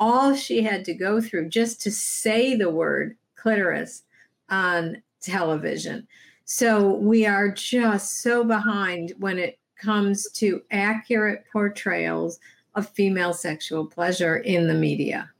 all 0.00 0.34
she 0.34 0.64
had 0.64 0.84
to 0.86 0.94
go 0.94 1.20
through 1.20 1.48
just 1.48 1.80
to 1.82 1.92
say 1.92 2.56
the 2.56 2.70
word 2.70 3.16
clitoris 3.36 4.02
on 4.50 5.00
television. 5.20 6.08
So 6.52 6.96
we 6.96 7.24
are 7.24 7.48
just 7.50 8.20
so 8.20 8.44
behind 8.44 9.14
when 9.18 9.38
it 9.38 9.58
comes 9.80 10.30
to 10.32 10.60
accurate 10.70 11.44
portrayals 11.50 12.38
of 12.74 12.90
female 12.90 13.32
sexual 13.32 13.86
pleasure 13.86 14.36
in 14.36 14.68
the 14.68 14.74
media. 14.74 15.30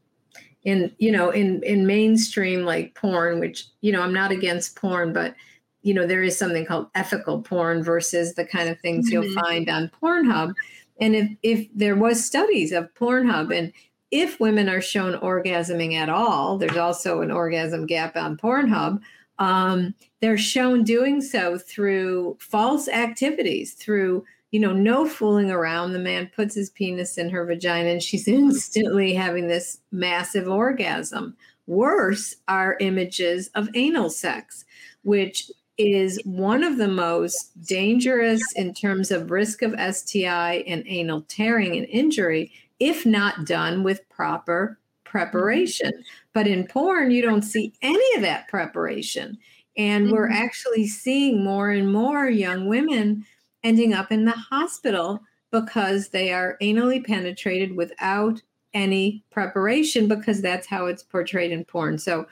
In 0.64 0.90
you 0.96 1.12
know, 1.12 1.28
in 1.28 1.62
in 1.64 1.86
mainstream 1.86 2.64
like 2.64 2.94
porn, 2.94 3.40
which 3.40 3.66
you 3.82 3.92
know, 3.92 4.00
I'm 4.00 4.14
not 4.14 4.30
against 4.32 4.74
porn, 4.74 5.12
but 5.12 5.34
you 5.82 5.92
know, 5.92 6.06
there 6.06 6.22
is 6.22 6.38
something 6.38 6.64
called 6.64 6.86
ethical 6.94 7.42
porn 7.42 7.82
versus 7.82 8.34
the 8.34 8.46
kind 8.46 8.70
of 8.70 8.80
things 8.80 9.10
you'll 9.10 9.24
Mhm. 9.24 9.34
find 9.34 9.68
on 9.68 9.90
Pornhub. 10.02 10.54
And 10.98 11.14
if 11.14 11.28
if 11.42 11.68
there 11.74 11.96
was 11.96 12.24
studies 12.24 12.72
of 12.72 12.88
Pornhub 12.94 13.54
and 13.54 13.70
if 14.10 14.40
women 14.40 14.70
are 14.70 14.80
shown 14.80 15.12
orgasming 15.20 15.92
at 15.92 16.08
all, 16.08 16.56
there's 16.56 16.78
also 16.78 17.20
an 17.20 17.30
orgasm 17.30 17.84
gap 17.84 18.16
on 18.16 18.38
Pornhub. 18.38 18.98
Um, 19.38 19.94
they're 20.20 20.38
shown 20.38 20.84
doing 20.84 21.20
so 21.20 21.58
through 21.58 22.36
false 22.40 22.88
activities, 22.88 23.74
through 23.74 24.24
you 24.52 24.60
know, 24.60 24.72
no 24.72 25.08
fooling 25.08 25.50
around. 25.50 25.92
The 25.92 25.98
man 25.98 26.30
puts 26.36 26.54
his 26.54 26.70
penis 26.70 27.16
in 27.16 27.30
her 27.30 27.44
vagina 27.44 27.88
and 27.88 28.02
she's 28.02 28.28
instantly 28.28 29.14
having 29.14 29.48
this 29.48 29.80
massive 29.90 30.46
orgasm. 30.46 31.36
Worse 31.66 32.36
are 32.48 32.76
images 32.80 33.48
of 33.54 33.68
anal 33.74 34.10
sex, 34.10 34.64
which 35.04 35.50
is 35.78 36.20
one 36.24 36.62
of 36.62 36.76
the 36.76 36.88
most 36.88 37.50
dangerous 37.66 38.42
in 38.56 38.74
terms 38.74 39.10
of 39.10 39.30
risk 39.30 39.62
of 39.62 39.74
STI 39.94 40.64
and 40.66 40.84
anal 40.86 41.22
tearing 41.22 41.76
and 41.76 41.86
injury 41.88 42.52
if 42.78 43.06
not 43.06 43.46
done 43.46 43.84
with 43.84 44.08
proper 44.08 44.76
preparation. 45.04 45.92
But 46.34 46.46
in 46.46 46.66
porn, 46.66 47.10
you 47.10 47.22
don't 47.22 47.42
see 47.42 47.72
any 47.82 48.16
of 48.16 48.22
that 48.22 48.48
preparation. 48.48 49.38
And 49.76 50.06
mm-hmm. 50.06 50.14
we're 50.14 50.30
actually 50.30 50.86
seeing 50.86 51.44
more 51.44 51.70
and 51.70 51.92
more 51.92 52.28
young 52.28 52.68
women 52.68 53.24
ending 53.62 53.94
up 53.94 54.10
in 54.10 54.24
the 54.24 54.32
hospital 54.32 55.20
because 55.50 56.08
they 56.08 56.32
are 56.32 56.56
anally 56.62 57.04
penetrated 57.04 57.76
without 57.76 58.40
any 58.74 59.22
preparation 59.30 60.08
because 60.08 60.40
that's 60.40 60.66
how 60.66 60.86
it's 60.86 61.02
portrayed 61.02 61.52
in 61.52 61.64
porn. 61.64 61.98
So 61.98 62.26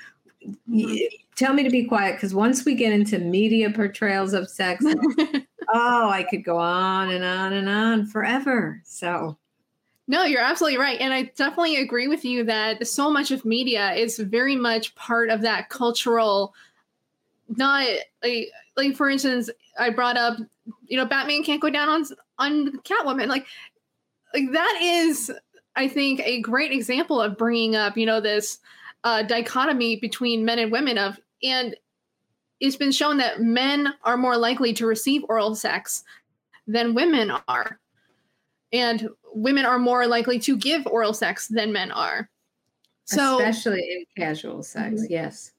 mm-hmm. 0.45 0.97
tell 1.37 1.53
me 1.53 1.63
to 1.63 1.71
be 1.71 1.85
quiet 1.85 2.17
because 2.17 2.35
once 2.35 2.65
we 2.65 2.75
get 2.75 2.93
into 2.93 3.19
media 3.19 3.71
portrayals 3.71 4.33
of 4.33 4.49
sex, 4.49 4.85
oh, 5.73 6.11
I 6.11 6.25
could 6.29 6.45
go 6.45 6.57
on 6.57 7.11
and 7.11 7.25
on 7.25 7.53
and 7.53 7.69
on 7.69 8.07
forever. 8.07 8.81
So 8.85 9.37
no, 10.11 10.25
you're 10.25 10.43
absolutely 10.43 10.77
right. 10.77 11.01
And 11.01 11.15
I 11.15 11.31
definitely 11.37 11.77
agree 11.77 12.09
with 12.09 12.25
you 12.25 12.43
that 12.43 12.85
so 12.89 13.13
much 13.13 13.31
of 13.31 13.45
media 13.45 13.93
is 13.93 14.19
very 14.19 14.57
much 14.57 14.93
part 14.97 15.31
of 15.31 15.41
that 15.43 15.69
cultural 15.69 16.53
not 17.49 17.87
like 18.21 18.49
like 18.77 18.97
for 18.97 19.09
instance, 19.09 19.51
I 19.79 19.91
brought 19.91 20.17
up, 20.17 20.37
you 20.89 20.97
know, 20.97 21.05
Batman 21.05 21.45
can't 21.45 21.63
go 21.63 21.71
down 21.71 21.89
on 21.89 22.05
on 22.41 22.73
Catwoman. 22.79 23.29
Like 23.29 23.47
like 24.35 24.51
that 24.51 24.81
is 24.83 25.31
I 25.77 25.87
think 25.87 26.21
a 26.25 26.41
great 26.41 26.73
example 26.73 27.21
of 27.21 27.39
bringing 27.39 27.77
up, 27.77 27.97
you 27.97 28.05
know, 28.05 28.21
this 28.21 28.59
uh, 29.05 29.23
dichotomy 29.23 29.95
between 29.95 30.45
men 30.45 30.59
and 30.59 30.73
women 30.73 30.99
of 30.99 31.21
and 31.41 31.77
it's 32.59 32.75
been 32.75 32.91
shown 32.91 33.19
that 33.19 33.41
men 33.41 33.95
are 34.03 34.17
more 34.17 34.37
likely 34.37 34.73
to 34.73 34.87
receive 34.87 35.23
oral 35.29 35.55
sex 35.55 36.03
than 36.67 36.95
women 36.95 37.31
are 37.47 37.79
and 38.73 39.09
women 39.35 39.65
are 39.65 39.79
more 39.79 40.07
likely 40.07 40.39
to 40.41 40.57
give 40.57 40.87
oral 40.87 41.15
sex 41.15 41.49
than 41.49 41.73
men 41.73 41.91
are. 41.91 42.29
So 43.05 43.39
especially 43.39 43.81
in 43.81 44.05
casual 44.17 44.63
sex, 44.63 45.03
mm-hmm. 45.03 45.13
yes. 45.13 45.53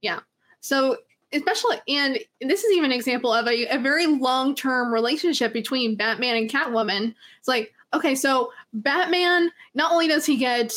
Yeah. 0.00 0.20
So 0.60 0.98
especially 1.32 1.76
and 1.88 2.18
this 2.40 2.64
is 2.64 2.72
even 2.72 2.86
an 2.86 2.96
example 2.96 3.32
of 3.32 3.46
a, 3.46 3.66
a 3.66 3.78
very 3.78 4.06
long-term 4.06 4.92
relationship 4.92 5.52
between 5.52 5.96
Batman 5.96 6.36
and 6.36 6.50
Catwoman. 6.50 7.14
It's 7.38 7.48
like, 7.48 7.74
okay, 7.92 8.14
so 8.14 8.52
Batman 8.72 9.50
not 9.74 9.92
only 9.92 10.08
does 10.08 10.24
he 10.24 10.36
get 10.36 10.72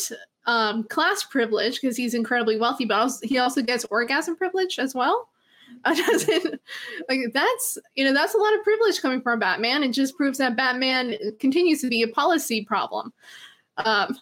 um, 0.46 0.84
class 0.84 1.24
privilege 1.24 1.80
because 1.80 1.96
he's 1.96 2.14
incredibly 2.14 2.58
wealthy, 2.58 2.84
but 2.84 2.98
also, 2.98 3.26
he 3.26 3.38
also 3.38 3.62
gets 3.62 3.84
orgasm 3.90 4.36
privilege 4.36 4.78
as 4.78 4.94
well. 4.94 5.28
like 7.08 7.20
that's 7.32 7.78
you 7.94 8.04
know 8.04 8.12
that's 8.12 8.34
a 8.34 8.38
lot 8.38 8.54
of 8.54 8.62
privilege 8.62 9.00
coming 9.00 9.20
from 9.20 9.38
Batman. 9.38 9.82
It 9.82 9.92
just 9.92 10.16
proves 10.16 10.38
that 10.38 10.56
Batman 10.56 11.16
continues 11.38 11.80
to 11.82 11.88
be 11.88 12.02
a 12.02 12.08
policy 12.08 12.64
problem. 12.64 13.12
Um, 13.76 14.18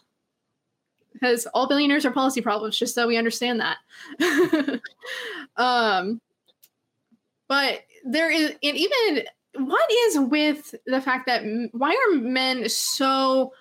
because 1.12 1.46
all 1.54 1.66
billionaires 1.66 2.04
are 2.04 2.10
policy 2.10 2.42
problems, 2.42 2.78
just 2.78 2.94
so 2.94 3.06
we 3.06 3.16
understand 3.16 3.60
that. 3.60 4.80
um, 5.56 6.20
but 7.48 7.84
there 8.04 8.30
is, 8.30 8.50
and 8.62 8.76
even 8.76 9.24
what 9.54 9.90
is 9.90 10.18
with 10.18 10.74
the 10.84 11.00
fact 11.00 11.26
that 11.26 11.42
why 11.72 11.90
are 11.90 12.16
men 12.16 12.68
so 12.68 13.52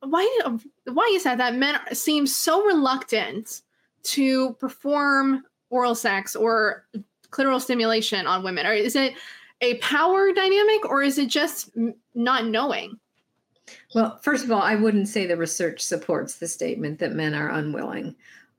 why 0.00 0.40
why 0.84 1.10
is 1.14 1.24
that 1.24 1.38
that 1.38 1.54
men 1.54 1.78
seem 1.92 2.26
so 2.26 2.64
reluctant 2.64 3.62
to 4.02 4.52
perform 4.54 5.42
oral 5.70 5.94
sex 5.94 6.34
or 6.36 6.86
clitoral 7.30 7.60
stimulation 7.60 8.26
on 8.26 8.42
women? 8.42 8.66
Or 8.66 8.72
is 8.72 8.96
it 8.96 9.14
a 9.60 9.76
power 9.78 10.32
dynamic 10.32 10.84
or 10.88 11.02
is 11.02 11.18
it 11.18 11.28
just 11.28 11.70
not 12.14 12.46
knowing? 12.46 12.98
Well, 13.94 14.18
first 14.22 14.44
of 14.44 14.52
all, 14.52 14.62
I 14.62 14.76
wouldn't 14.76 15.08
say 15.08 15.26
the 15.26 15.36
research 15.36 15.80
supports 15.80 16.36
the 16.36 16.48
statement 16.48 16.98
that 17.00 17.12
men 17.12 17.34
are 17.34 17.50
unwilling. 17.50 18.14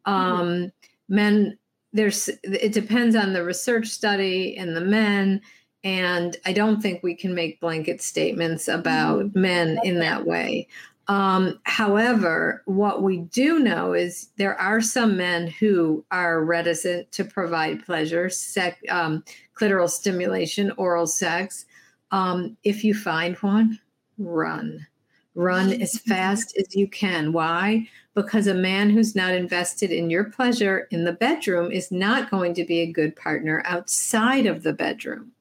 Mm-hmm. 0.08 0.12
Um, 0.12 0.48
mm-hmm. 0.48 1.16
Men, 1.16 1.58
there's 1.94 2.30
it 2.44 2.72
depends 2.72 3.16
on 3.16 3.34
the 3.34 3.44
research 3.44 3.88
study 3.88 4.56
and 4.58 4.76
the 4.76 4.82
men, 4.82 5.42
and 5.84 6.38
I 6.46 6.54
don't 6.54 6.82
think 6.82 7.02
we 7.02 7.16
can 7.16 7.34
make 7.34 7.60
blanket 7.60 8.02
statements 8.02 8.68
about 8.68 9.26
mm-hmm. 9.26 9.42
men 9.42 9.80
in 9.84 10.00
that 10.00 10.26
way. 10.26 10.68
Um, 11.10 11.60
however, 11.64 12.62
what 12.66 13.02
we 13.02 13.18
do 13.18 13.58
know 13.58 13.94
is 13.94 14.30
there 14.38 14.56
are 14.62 14.80
some 14.80 15.18
men 15.18 15.48
who 15.48 16.06
are 16.12 16.46
reticent 16.46 17.12
to 17.14 17.26
provide 17.26 17.84
pleasure, 17.84 18.30
sec, 18.30 18.78
um, 18.90 19.24
clitoral 19.56 19.90
stimulation, 19.90 20.72
oral 20.78 21.08
sex. 21.08 21.66
Um, 22.12 22.56
if 22.64 22.84
you 22.84 22.94
find 22.94 23.36
one, 23.38 23.80
run. 24.20 24.86
Run 25.34 25.74
as 25.82 25.98
fast 25.98 26.56
as 26.58 26.76
you 26.76 26.88
can. 26.88 27.34
Why? 27.34 27.88
Because 28.14 28.46
a 28.46 28.54
man 28.54 28.92
who's 28.92 29.16
not 29.16 29.34
invested 29.34 29.90
in 29.90 30.12
your 30.12 30.26
pleasure 30.26 30.88
in 30.92 31.06
the 31.06 31.14
bedroom 31.14 31.72
is 31.72 31.92
not 31.92 32.30
going 32.30 32.54
to 32.54 32.64
be 32.64 32.82
a 32.82 32.92
good 32.92 33.16
partner 33.16 33.64
outside 33.66 34.46
of 34.46 34.62
the 34.62 34.74
bedroom. 34.74 35.32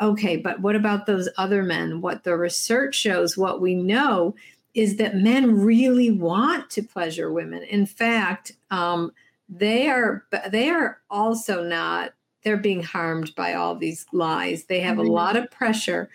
Okay, 0.00 0.36
but 0.36 0.60
what 0.60 0.76
about 0.76 1.06
those 1.06 1.28
other 1.36 1.64
men? 1.64 2.00
What 2.00 2.22
the 2.22 2.36
research 2.36 2.94
shows, 2.94 3.36
what 3.36 3.60
we 3.60 3.74
know 3.74 4.36
is 4.74 4.96
that 4.96 5.16
men 5.16 5.60
really 5.60 6.10
want 6.10 6.70
to 6.70 6.82
pleasure 6.82 7.32
women. 7.32 7.62
In 7.64 7.86
fact, 7.86 8.52
um, 8.70 9.12
they 9.48 9.88
are 9.88 10.24
they 10.50 10.70
are 10.70 11.00
also 11.10 11.64
not 11.64 12.12
they're 12.42 12.56
being 12.56 12.82
harmed 12.82 13.34
by 13.34 13.54
all 13.54 13.74
these 13.74 14.06
lies. 14.12 14.64
They 14.64 14.80
have 14.80 14.96
mm-hmm. 14.96 15.08
a 15.08 15.12
lot 15.12 15.36
of 15.36 15.50
pressure 15.50 16.08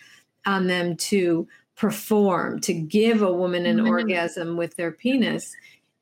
on 0.46 0.68
them 0.68 0.96
to 0.96 1.48
perform, 1.76 2.62
to 2.62 2.74
give 2.74 3.22
a 3.22 3.34
woman 3.34 3.66
an 3.66 3.78
mm-hmm. 3.78 3.88
orgasm 3.88 4.58
with 4.58 4.76
their 4.76 4.92
penis, 4.92 5.54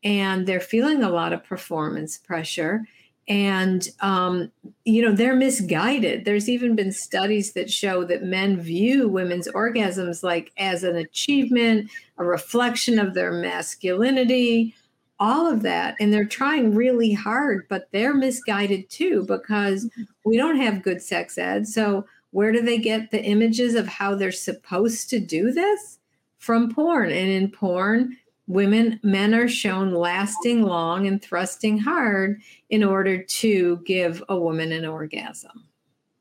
and 0.03 0.45
they're 0.45 0.59
feeling 0.59 1.03
a 1.03 1.09
lot 1.09 1.33
of 1.33 1.43
performance 1.43 2.17
pressure 2.17 2.85
and 3.27 3.87
um, 4.01 4.51
you 4.85 5.01
know 5.01 5.11
they're 5.11 5.35
misguided. 5.35 6.25
There's 6.25 6.49
even 6.49 6.75
been 6.75 6.91
studies 6.91 7.53
that 7.53 7.71
show 7.71 8.03
that 8.05 8.23
men 8.23 8.59
view 8.59 9.07
women's 9.07 9.47
orgasms 9.49 10.23
like 10.23 10.51
as 10.57 10.83
an 10.83 10.95
achievement 10.95 11.89
a 12.17 12.25
reflection 12.25 12.99
of 12.99 13.13
their 13.13 13.31
masculinity 13.31 14.75
all 15.19 15.47
of 15.47 15.61
that. 15.61 15.95
And 15.99 16.13
they're 16.13 16.25
trying 16.25 16.75
really 16.75 17.13
hard 17.13 17.65
but 17.69 17.87
they're 17.91 18.13
misguided 18.13 18.89
too 18.89 19.25
because 19.25 19.85
mm-hmm. 19.85 20.03
we 20.25 20.37
don't 20.37 20.57
have 20.57 20.83
good 20.83 21.01
sex 21.01 21.37
ed. 21.37 21.67
So 21.67 22.05
where 22.31 22.51
do 22.51 22.61
they 22.61 22.77
get 22.77 23.11
the 23.11 23.23
images 23.23 23.75
of 23.75 23.87
how 23.87 24.15
they're 24.15 24.31
supposed 24.31 25.09
to 25.11 25.19
do 25.19 25.51
this? 25.51 25.99
From 26.39 26.73
porn. 26.73 27.09
And 27.09 27.29
in 27.29 27.49
porn 27.49 28.17
women 28.47 28.99
men 29.03 29.33
are 29.33 29.47
shown 29.47 29.93
lasting 29.93 30.63
long 30.63 31.07
and 31.07 31.21
thrusting 31.21 31.77
hard 31.77 32.41
in 32.69 32.83
order 32.83 33.23
to 33.23 33.77
give 33.85 34.23
a 34.29 34.37
woman 34.37 34.71
an 34.71 34.85
orgasm 34.85 35.65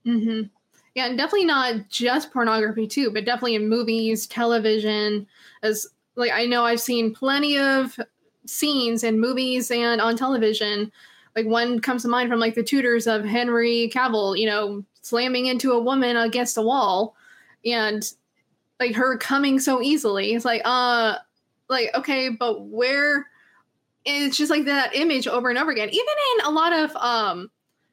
mm-hmm. 0.06 0.42
yeah 0.94 1.06
and 1.06 1.18
definitely 1.18 1.44
not 1.44 1.88
just 1.88 2.32
pornography 2.32 2.86
too 2.86 3.10
but 3.10 3.24
definitely 3.24 3.56
in 3.56 3.68
movies 3.68 4.26
television 4.26 5.26
as 5.62 5.86
like 6.14 6.30
i 6.32 6.46
know 6.46 6.64
i've 6.64 6.80
seen 6.80 7.12
plenty 7.12 7.58
of 7.58 7.98
scenes 8.46 9.02
in 9.02 9.18
movies 9.18 9.70
and 9.70 10.00
on 10.00 10.16
television 10.16 10.92
like 11.34 11.46
one 11.46 11.80
comes 11.80 12.02
to 12.02 12.08
mind 12.08 12.30
from 12.30 12.40
like 12.40 12.54
the 12.54 12.62
Tudors 12.62 13.08
of 13.08 13.24
henry 13.24 13.90
cavill 13.92 14.38
you 14.38 14.46
know 14.46 14.84
slamming 15.02 15.46
into 15.46 15.72
a 15.72 15.82
woman 15.82 16.16
against 16.16 16.56
a 16.56 16.62
wall 16.62 17.16
and 17.64 18.12
like 18.78 18.94
her 18.94 19.16
coming 19.16 19.58
so 19.58 19.82
easily 19.82 20.34
it's 20.34 20.44
like 20.44 20.62
uh 20.64 21.16
like 21.72 21.90
okay 21.94 22.28
but 22.28 22.66
where 22.66 23.26
it's 24.04 24.36
just 24.36 24.50
like 24.50 24.64
that 24.64 24.94
image 24.94 25.28
over 25.28 25.48
and 25.48 25.58
over 25.58 25.70
again. 25.70 25.88
Even 25.88 26.14
in 26.38 26.46
a 26.46 26.50
lot 26.50 26.72
of 26.72 26.94
um 26.96 27.50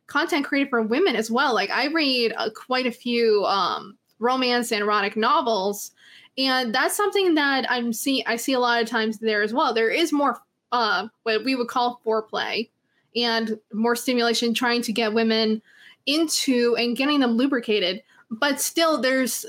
content 0.08 0.46
created 0.46 0.70
for 0.70 0.82
women 0.82 1.16
as 1.16 1.30
well. 1.30 1.54
Like 1.54 1.70
i 1.70 1.88
read 1.88 2.34
uh, 2.38 2.50
quite 2.56 2.86
a 2.86 2.92
few 2.92 3.44
um 3.46 3.98
romance 4.20 4.72
and 4.72 4.82
erotic 4.82 5.16
novels 5.16 5.92
and 6.38 6.76
that's 6.76 6.96
something 6.96 7.36
that 7.36 7.66
i'm 7.70 7.94
see 7.94 8.22
i 8.28 8.36
see 8.36 8.52
a 8.52 8.60
lot 8.60 8.82
of 8.82 8.90
times 8.90 9.18
there 9.20 9.42
as 9.42 9.54
well. 9.54 9.74
There 9.74 9.90
is 9.90 10.12
more 10.12 10.40
uh 10.72 11.08
what 11.24 11.44
we 11.44 11.56
would 11.56 11.68
call 11.68 12.02
foreplay 12.06 12.70
and 13.16 13.60
more 13.74 13.96
stimulation 13.96 14.54
trying 14.54 14.82
to 14.84 14.94
get 14.94 15.14
women 15.14 15.62
into 16.06 16.76
and 16.78 16.98
getting 16.98 17.20
them 17.20 17.32
lubricated. 17.32 18.04
But 18.32 18.60
still 18.60 19.02
there's 19.02 19.46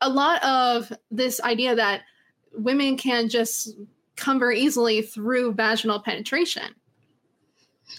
a 0.00 0.08
lot 0.08 0.42
of 0.44 0.92
this 1.10 1.40
idea 1.42 1.74
that 1.74 2.02
women 2.54 2.96
can 2.96 3.28
just 3.28 3.76
come 4.16 4.38
very 4.38 4.60
easily 4.60 5.02
through 5.02 5.54
vaginal 5.54 6.00
penetration. 6.00 6.74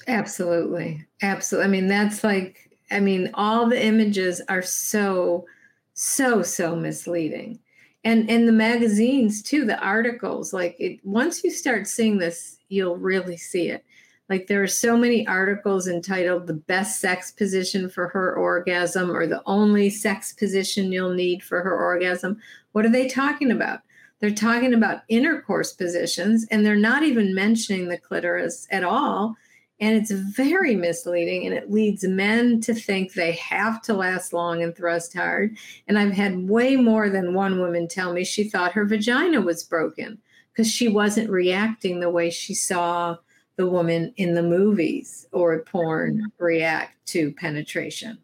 Absolutely. 0.07 1.05
Absolutely. 1.21 1.67
I 1.67 1.71
mean, 1.71 1.87
that's 1.87 2.23
like, 2.23 2.71
I 2.91 2.99
mean, 2.99 3.29
all 3.33 3.67
the 3.67 3.83
images 3.83 4.41
are 4.49 4.61
so, 4.61 5.45
so, 5.93 6.43
so 6.43 6.75
misleading. 6.75 7.59
And 8.05 8.29
and 8.29 8.47
the 8.47 8.53
magazines 8.53 9.41
too, 9.41 9.65
the 9.65 9.79
articles, 9.79 10.51
like 10.51 10.75
it 10.77 10.99
once 11.05 11.41
you 11.41 11.49
start 11.49 11.87
seeing 11.87 12.17
this, 12.17 12.57
you'll 12.67 12.97
really 12.97 13.37
see 13.37 13.69
it. 13.69 13.85
Like 14.29 14.47
there 14.47 14.61
are 14.61 14.67
so 14.67 14.97
many 14.97 15.25
articles 15.27 15.87
entitled 15.87 16.47
The 16.47 16.53
Best 16.53 16.99
Sex 16.99 17.31
Position 17.31 17.89
for 17.89 18.09
Her 18.09 18.35
Orgasm 18.35 19.09
or 19.09 19.25
The 19.25 19.41
Only 19.45 19.89
Sex 19.89 20.33
Position 20.33 20.91
You'll 20.91 21.13
Need 21.13 21.43
for 21.43 21.61
Her 21.61 21.77
Orgasm. 21.77 22.41
What 22.73 22.85
are 22.85 22.89
they 22.89 23.07
talking 23.07 23.51
about? 23.51 23.81
They're 24.23 24.31
talking 24.31 24.73
about 24.73 25.01
intercourse 25.09 25.73
positions 25.73 26.47
and 26.49 26.65
they're 26.65 26.77
not 26.77 27.03
even 27.03 27.35
mentioning 27.35 27.89
the 27.89 27.97
clitoris 27.97 28.65
at 28.71 28.85
all. 28.85 29.35
And 29.81 29.97
it's 29.97 30.11
very 30.11 30.77
misleading 30.77 31.45
and 31.45 31.53
it 31.53 31.69
leads 31.69 32.05
men 32.05 32.61
to 32.61 32.73
think 32.73 33.11
they 33.11 33.33
have 33.33 33.81
to 33.81 33.93
last 33.93 34.31
long 34.31 34.63
and 34.63 34.73
thrust 34.73 35.13
hard. 35.13 35.57
And 35.89 35.99
I've 35.99 36.13
had 36.13 36.47
way 36.47 36.77
more 36.77 37.09
than 37.09 37.33
one 37.33 37.59
woman 37.59 37.89
tell 37.89 38.13
me 38.13 38.23
she 38.23 38.45
thought 38.45 38.71
her 38.71 38.85
vagina 38.85 39.41
was 39.41 39.65
broken 39.65 40.19
because 40.53 40.71
she 40.71 40.87
wasn't 40.87 41.29
reacting 41.29 41.99
the 41.99 42.09
way 42.09 42.29
she 42.29 42.53
saw 42.53 43.17
the 43.57 43.67
woman 43.67 44.13
in 44.15 44.35
the 44.35 44.41
movies 44.41 45.27
or 45.33 45.59
porn 45.63 46.31
react 46.37 47.05
to 47.07 47.33
penetration. 47.33 48.19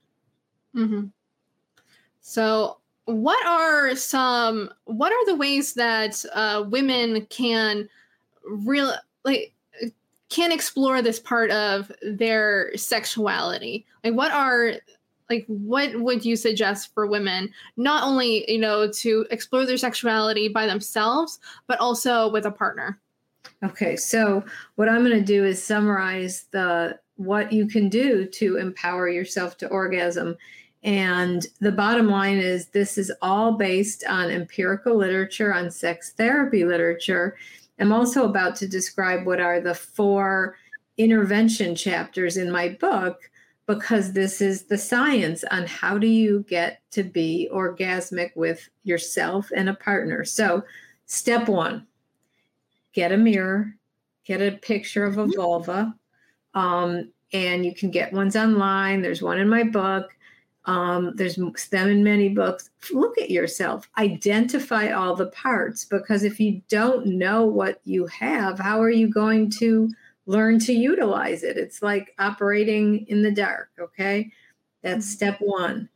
Mm-hmm. 0.74 1.08
So, 2.22 2.79
what 3.10 3.44
are 3.46 3.96
some? 3.96 4.70
What 4.86 5.12
are 5.12 5.26
the 5.26 5.36
ways 5.36 5.74
that 5.74 6.24
uh, 6.34 6.66
women 6.68 7.26
can 7.28 7.90
real 8.46 8.94
like 9.24 9.54
can 10.30 10.52
explore 10.52 11.02
this 11.02 11.20
part 11.20 11.50
of 11.52 11.92
their 12.04 12.76
sexuality? 12.78 13.86
Like, 14.04 14.14
what 14.14 14.32
are 14.32 14.76
like 15.30 15.46
what 15.48 16.00
would 16.00 16.26
you 16.26 16.36
suggest 16.36 16.94
for 16.94 17.06
women 17.06 17.52
not 17.78 18.04
only 18.04 18.50
you 18.52 18.60
know 18.60 18.90
to 18.92 19.26
explore 19.32 19.66
their 19.66 19.78
sexuality 19.78 20.48
by 20.48 20.66
themselves 20.66 21.40
but 21.68 21.80
also 21.80 22.28
with 22.32 22.46
a 22.46 22.52
partner 22.52 23.00
okay 23.64 23.96
so 23.96 24.44
what 24.76 24.90
i'm 24.90 25.04
going 25.04 25.16
to 25.16 25.24
do 25.24 25.46
is 25.46 25.64
summarize 25.64 26.46
the 26.52 26.98
what 27.18 27.52
you 27.54 27.68
can 27.68 27.90
do 27.90 28.26
to 28.26 28.58
empower 28.58 29.08
yourself 29.08 29.56
to 29.58 29.68
orgasm 29.68 30.36
and 30.84 31.48
the 31.60 31.72
bottom 31.72 32.08
line 32.08 32.38
is 32.38 32.68
this 32.68 32.98
is 32.98 33.12
all 33.22 33.54
based 33.54 34.04
on 34.08 34.30
empirical 34.30 34.96
literature 34.96 35.54
on 35.54 35.70
sex 35.70 36.12
therapy 36.12 36.64
literature 36.64 37.36
i'm 37.80 37.92
also 37.92 38.26
about 38.26 38.56
to 38.56 38.68
describe 38.68 39.26
what 39.26 39.42
are 39.42 39.60
the 39.60 39.76
four 39.76 40.56
intervention 40.98 41.76
chapters 41.76 42.38
in 42.38 42.52
my 42.52 42.70
book 42.70 43.30
because 43.70 44.14
this 44.14 44.42
is 44.42 44.64
the 44.64 44.78
science 44.80 45.44
on 45.52 45.64
how 45.68 45.96
do 45.96 46.08
you 46.08 46.44
get 46.50 46.82
to 46.90 47.04
be 47.04 47.48
orgasmic 47.54 48.36
with 48.36 48.68
yourself 48.84 49.52
and 49.56 49.70
a 49.70 49.76
partner. 49.76 50.26
So, 50.26 50.64
step 51.06 51.48
one 51.48 51.86
get 52.94 53.12
a 53.12 53.18
mirror, 53.18 53.76
get 54.26 54.42
a 54.42 54.58
picture 54.58 55.06
of 55.06 55.20
a 55.20 55.28
vulva, 55.28 55.94
um, 56.56 57.12
and 57.32 57.64
you 57.64 57.76
can 57.76 57.92
get 57.92 58.12
ones 58.12 58.36
online. 58.36 59.04
There's 59.04 59.22
one 59.22 59.38
in 59.38 59.48
my 59.48 59.62
book. 59.62 60.10
Um, 60.66 61.14
there's 61.16 61.36
them 61.36 61.90
in 61.90 62.04
many 62.04 62.30
books. 62.30 62.70
Look 62.92 63.18
at 63.18 63.32
yourself, 63.32 63.90
identify 63.98 64.92
all 64.92 65.16
the 65.16 65.28
parts 65.28 65.86
because 65.86 66.24
if 66.24 66.40
you 66.40 66.62
don't 66.70 67.06
know 67.06 67.46
what 67.46 67.82
you 67.86 68.06
have, 68.08 68.60
how 68.60 68.82
are 68.82 68.92
you 68.92 69.08
going 69.08 69.50
to? 69.52 69.90
learn 70.30 70.60
to 70.60 70.74
utilize 70.74 71.42
it. 71.42 71.58
It's 71.58 71.82
like 71.82 72.14
operating 72.20 73.08
in 73.08 73.24
the 73.24 73.32
dark, 73.32 73.70
okay? 73.80 74.32
That's 74.84 75.08
mm-hmm. 75.08 75.14
step 75.14 75.38
one. 75.42 75.90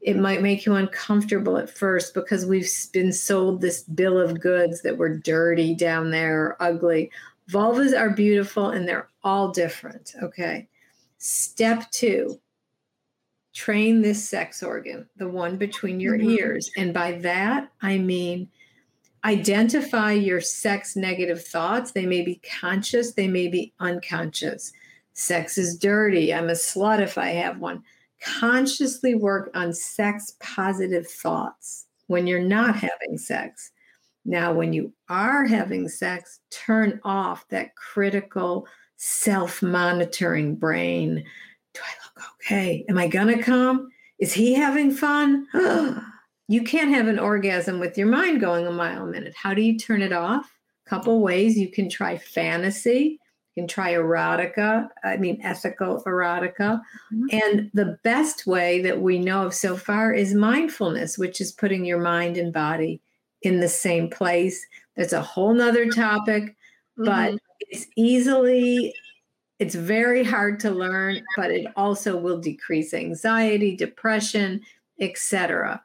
It 0.00 0.16
might 0.16 0.40
make 0.40 0.64
you 0.64 0.74
uncomfortable 0.74 1.58
at 1.58 1.68
first 1.68 2.14
because 2.14 2.46
we've 2.46 2.68
been 2.94 3.12
sold 3.12 3.60
this 3.60 3.82
bill 3.82 4.18
of 4.18 4.40
goods 4.40 4.80
that 4.82 4.96
we're 4.96 5.18
dirty 5.18 5.74
down 5.74 6.10
there, 6.10 6.56
ugly. 6.60 7.10
Vulvas 7.50 7.96
are 7.96 8.10
beautiful 8.10 8.70
and 8.70 8.88
they're 8.88 9.10
all 9.22 9.50
different, 9.50 10.14
okay? 10.22 10.66
Step 11.18 11.88
two, 11.90 12.40
train 13.54 14.02
this 14.02 14.28
sex 14.28 14.62
organ, 14.62 15.08
the 15.16 15.28
one 15.28 15.56
between 15.56 16.00
your 16.00 16.16
mm-hmm. 16.16 16.30
ears. 16.30 16.70
And 16.76 16.94
by 16.94 17.12
that, 17.18 17.70
I 17.82 17.98
mean 17.98 18.48
identify 19.24 20.12
your 20.12 20.40
sex 20.40 20.96
negative 20.96 21.44
thoughts. 21.44 21.92
They 21.92 22.06
may 22.06 22.22
be 22.22 22.40
conscious, 22.60 23.12
they 23.12 23.28
may 23.28 23.48
be 23.48 23.72
unconscious. 23.80 24.72
Sex 25.14 25.58
is 25.58 25.78
dirty. 25.78 26.32
I'm 26.32 26.48
a 26.48 26.52
slut 26.52 27.00
if 27.00 27.18
I 27.18 27.28
have 27.28 27.58
one. 27.58 27.82
Consciously 28.24 29.14
work 29.14 29.50
on 29.54 29.72
sex 29.72 30.36
positive 30.40 31.06
thoughts 31.06 31.86
when 32.06 32.26
you're 32.26 32.40
not 32.40 32.76
having 32.76 33.18
sex. 33.18 33.70
Now, 34.24 34.52
when 34.52 34.72
you 34.72 34.92
are 35.08 35.44
having 35.44 35.88
sex, 35.88 36.40
turn 36.50 37.00
off 37.04 37.46
that 37.48 37.74
critical 37.74 38.66
self 38.96 39.62
monitoring 39.62 40.54
brain. 40.54 41.24
Do 41.74 41.80
I 41.84 42.01
okay? 42.36 42.84
Am 42.88 42.98
I 42.98 43.06
going 43.06 43.28
to 43.28 43.42
come? 43.42 43.90
Is 44.18 44.32
he 44.32 44.54
having 44.54 44.90
fun? 44.90 45.46
you 46.48 46.62
can't 46.62 46.94
have 46.94 47.08
an 47.08 47.18
orgasm 47.18 47.80
with 47.80 47.96
your 47.96 48.08
mind 48.08 48.40
going 48.40 48.66
a 48.66 48.70
mile 48.70 49.04
a 49.04 49.06
minute. 49.06 49.34
How 49.36 49.54
do 49.54 49.62
you 49.62 49.78
turn 49.78 50.02
it 50.02 50.12
off? 50.12 50.58
A 50.86 50.90
couple 50.90 51.20
ways. 51.20 51.56
You 51.58 51.70
can 51.70 51.88
try 51.88 52.18
fantasy. 52.18 53.18
You 53.54 53.62
can 53.62 53.68
try 53.68 53.92
erotica, 53.92 54.88
I 55.04 55.18
mean, 55.18 55.38
ethical 55.42 56.02
erotica. 56.04 56.80
Mm-hmm. 57.12 57.24
And 57.32 57.70
the 57.74 57.98
best 58.02 58.46
way 58.46 58.80
that 58.80 59.02
we 59.02 59.18
know 59.18 59.46
of 59.46 59.54
so 59.54 59.76
far 59.76 60.12
is 60.12 60.34
mindfulness, 60.34 61.18
which 61.18 61.40
is 61.40 61.52
putting 61.52 61.84
your 61.84 62.00
mind 62.00 62.38
and 62.38 62.52
body 62.52 63.02
in 63.42 63.60
the 63.60 63.68
same 63.68 64.08
place. 64.08 64.64
That's 64.96 65.12
a 65.12 65.20
whole 65.20 65.52
nother 65.52 65.90
topic, 65.90 66.44
mm-hmm. 66.44 67.04
but 67.04 67.34
it's 67.60 67.86
easily, 67.96 68.94
it's 69.62 69.76
very 69.76 70.24
hard 70.24 70.58
to 70.58 70.72
learn, 70.72 71.22
but 71.36 71.52
it 71.52 71.68
also 71.76 72.16
will 72.16 72.40
decrease 72.40 72.92
anxiety, 72.92 73.76
depression, 73.76 74.60
etc. 74.98 75.80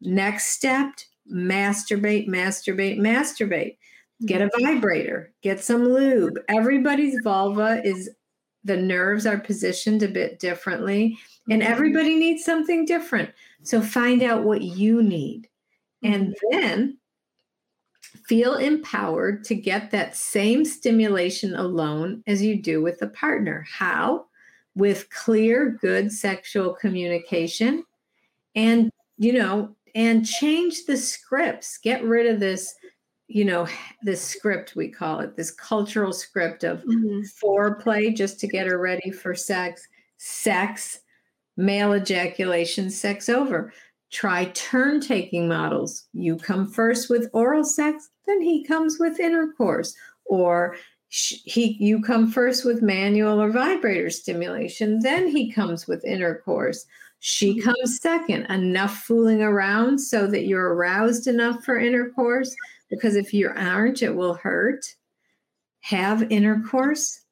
Next 0.00 0.46
step, 0.46 0.94
masturbate, 1.30 2.26
masturbate, 2.26 2.98
masturbate. 2.98 3.76
Get 4.24 4.40
a 4.40 4.46
mm-hmm. 4.46 4.64
vibrator, 4.64 5.30
get 5.42 5.62
some 5.62 5.84
lube. 5.84 6.38
Everybody's 6.48 7.18
vulva 7.22 7.82
is 7.84 8.08
the 8.64 8.78
nerves 8.78 9.26
are 9.26 9.38
positioned 9.38 10.02
a 10.02 10.08
bit 10.08 10.38
differently, 10.38 11.18
and 11.50 11.60
mm-hmm. 11.60 11.70
everybody 11.70 12.14
needs 12.16 12.44
something 12.44 12.86
different. 12.86 13.28
So 13.62 13.82
find 13.82 14.22
out 14.22 14.44
what 14.44 14.62
you 14.62 15.02
need. 15.02 15.48
And 16.02 16.28
mm-hmm. 16.28 16.58
then 16.58 16.97
feel 18.26 18.56
empowered 18.56 19.44
to 19.44 19.54
get 19.54 19.90
that 19.90 20.16
same 20.16 20.64
stimulation 20.64 21.54
alone 21.54 22.22
as 22.26 22.42
you 22.42 22.60
do 22.60 22.82
with 22.82 23.02
a 23.02 23.08
partner. 23.08 23.66
How? 23.70 24.26
With 24.74 25.10
clear, 25.10 25.78
good 25.80 26.12
sexual 26.12 26.74
communication 26.74 27.84
and, 28.54 28.90
you 29.16 29.32
know, 29.32 29.76
and 29.94 30.26
change 30.26 30.84
the 30.86 30.96
scripts. 30.96 31.78
Get 31.78 32.04
rid 32.04 32.26
of 32.26 32.40
this, 32.40 32.74
you 33.26 33.44
know, 33.44 33.66
this 34.02 34.22
script 34.22 34.76
we 34.76 34.88
call 34.88 35.20
it, 35.20 35.36
this 35.36 35.50
cultural 35.50 36.12
script 36.12 36.64
of 36.64 36.82
mm-hmm. 36.84 37.20
foreplay 37.42 38.14
just 38.14 38.38
to 38.40 38.46
get 38.46 38.66
her 38.66 38.78
ready 38.78 39.10
for 39.10 39.34
sex, 39.34 39.88
sex, 40.18 41.00
male 41.56 41.94
ejaculation, 41.94 42.90
sex 42.90 43.28
over. 43.28 43.72
Try 44.10 44.46
turn 44.54 45.00
taking 45.00 45.48
models. 45.48 46.06
You 46.12 46.36
come 46.36 46.66
first 46.66 47.10
with 47.10 47.30
oral 47.32 47.64
sex, 47.64 48.08
then 48.26 48.40
he 48.40 48.64
comes 48.64 48.98
with 48.98 49.20
intercourse. 49.20 49.94
Or 50.24 50.76
he 51.08 51.76
you 51.80 52.02
come 52.02 52.30
first 52.30 52.64
with 52.64 52.82
manual 52.82 53.40
or 53.40 53.50
vibrator 53.50 54.10
stimulation, 54.10 55.00
then 55.00 55.26
he 55.26 55.50
comes 55.50 55.86
with 55.86 56.04
intercourse 56.04 56.86
she 57.20 57.54
mm-hmm. 57.54 57.70
comes 57.70 58.00
second. 58.00 58.46
Enough 58.46 58.98
fooling 58.98 59.42
around 59.42 59.98
so 59.98 60.26
that 60.28 60.46
you're 60.46 60.74
aroused 60.74 61.26
enough 61.26 61.64
for 61.64 61.78
intercourse. 61.78 62.54
Because 62.90 63.16
if 63.16 63.34
you 63.34 63.50
aren't, 63.54 64.02
it 64.02 64.14
will 64.14 64.34
hurt. 64.34 64.84
Have 65.80 66.30
intercourse 66.30 67.24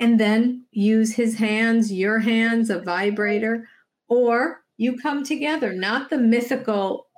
and 0.00 0.18
then 0.20 0.64
use 0.70 1.12
his 1.12 1.36
hands, 1.36 1.92
your 1.92 2.18
hands, 2.18 2.70
a 2.70 2.80
vibrator, 2.80 3.68
or 4.08 4.62
you 4.78 4.96
come 4.96 5.24
together, 5.24 5.74
not 5.74 6.08
the 6.08 6.16
mythical 6.16 7.08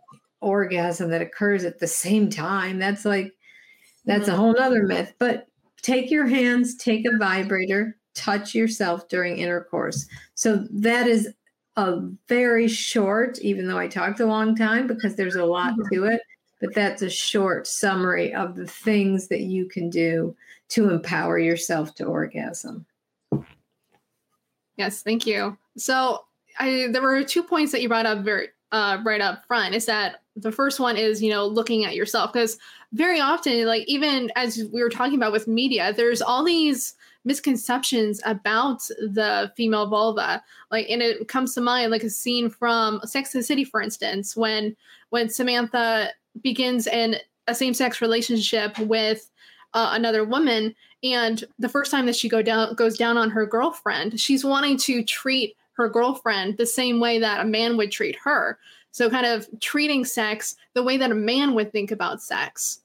orgasm 0.40 1.10
that 1.10 1.22
occurs 1.22 1.64
at 1.64 1.78
the 1.78 1.86
same 1.86 2.28
time. 2.28 2.78
That's 2.78 3.04
like, 3.04 3.32
that's 4.06 4.26
a 4.26 4.32
mm-hmm. 4.32 4.40
whole 4.40 4.60
other 4.60 4.82
myth. 4.82 5.14
But 5.18 5.46
take 5.82 6.10
your 6.10 6.26
hands, 6.26 6.74
take 6.76 7.06
a 7.06 7.16
vibrator, 7.18 7.96
touch 8.14 8.54
yourself 8.54 9.08
during 9.08 9.36
intercourse. 9.36 10.06
So 10.34 10.66
that 10.70 11.06
is 11.06 11.28
a 11.76 12.00
very 12.28 12.66
short, 12.66 13.38
even 13.40 13.68
though 13.68 13.78
I 13.78 13.88
talked 13.88 14.20
a 14.20 14.26
long 14.26 14.56
time 14.56 14.86
because 14.86 15.14
there's 15.14 15.36
a 15.36 15.44
lot 15.44 15.74
mm-hmm. 15.74 15.94
to 15.94 16.04
it, 16.04 16.22
but 16.60 16.74
that's 16.74 17.02
a 17.02 17.10
short 17.10 17.66
summary 17.66 18.34
of 18.34 18.56
the 18.56 18.66
things 18.66 19.28
that 19.28 19.42
you 19.42 19.66
can 19.66 19.90
do 19.90 20.34
to 20.70 20.90
empower 20.90 21.38
yourself 21.38 21.94
to 21.96 22.04
orgasm. 22.04 22.86
Yes, 24.76 25.02
thank 25.02 25.26
you. 25.26 25.58
So 25.76 26.24
I 26.60 26.88
there 26.92 27.02
were 27.02 27.24
two 27.24 27.42
points 27.42 27.72
that 27.72 27.82
you 27.82 27.88
brought 27.88 28.06
up 28.06 28.24
very 28.24 28.48
uh, 28.70 28.98
right 29.04 29.20
up 29.20 29.44
front. 29.46 29.74
Is 29.74 29.86
that 29.86 30.22
the 30.36 30.52
first 30.52 30.78
one 30.78 30.96
is 30.96 31.22
you 31.22 31.30
know 31.30 31.46
looking 31.46 31.84
at 31.84 31.96
yourself 31.96 32.32
because 32.32 32.58
very 32.92 33.20
often 33.20 33.66
like 33.66 33.84
even 33.88 34.30
as 34.36 34.64
we 34.72 34.82
were 34.82 34.90
talking 34.90 35.16
about 35.16 35.32
with 35.32 35.48
media, 35.48 35.92
there's 35.92 36.22
all 36.22 36.44
these 36.44 36.94
misconceptions 37.24 38.20
about 38.24 38.80
the 38.98 39.52
female 39.56 39.86
vulva. 39.88 40.42
Like, 40.70 40.88
and 40.88 41.02
it 41.02 41.28
comes 41.28 41.54
to 41.54 41.60
mind 41.60 41.90
like 41.90 42.02
a 42.02 42.10
scene 42.10 42.48
from 42.48 43.00
Sex 43.04 43.34
and 43.34 43.42
the 43.42 43.46
City, 43.46 43.64
for 43.64 43.82
instance, 43.82 44.36
when 44.36 44.76
when 45.10 45.28
Samantha 45.28 46.10
begins 46.42 46.86
in 46.86 47.16
a 47.48 47.54
same-sex 47.54 48.00
relationship 48.00 48.78
with 48.78 49.30
uh, 49.74 49.90
another 49.92 50.24
woman, 50.24 50.74
and 51.02 51.44
the 51.58 51.68
first 51.68 51.90
time 51.90 52.06
that 52.06 52.16
she 52.16 52.28
go 52.28 52.42
down 52.42 52.74
goes 52.74 52.96
down 52.96 53.16
on 53.16 53.30
her 53.30 53.46
girlfriend, 53.46 54.20
she's 54.20 54.44
wanting 54.44 54.76
to 54.78 55.02
treat 55.04 55.56
her 55.80 55.88
girlfriend 55.88 56.58
the 56.58 56.66
same 56.66 57.00
way 57.00 57.18
that 57.18 57.40
a 57.40 57.48
man 57.48 57.76
would 57.78 57.90
treat 57.90 58.16
her. 58.22 58.58
So, 58.92 59.08
kind 59.08 59.26
of 59.26 59.48
treating 59.60 60.04
sex 60.04 60.56
the 60.74 60.82
way 60.82 60.96
that 60.96 61.10
a 61.10 61.14
man 61.14 61.54
would 61.54 61.72
think 61.72 61.90
about 61.90 62.22
sex 62.22 62.80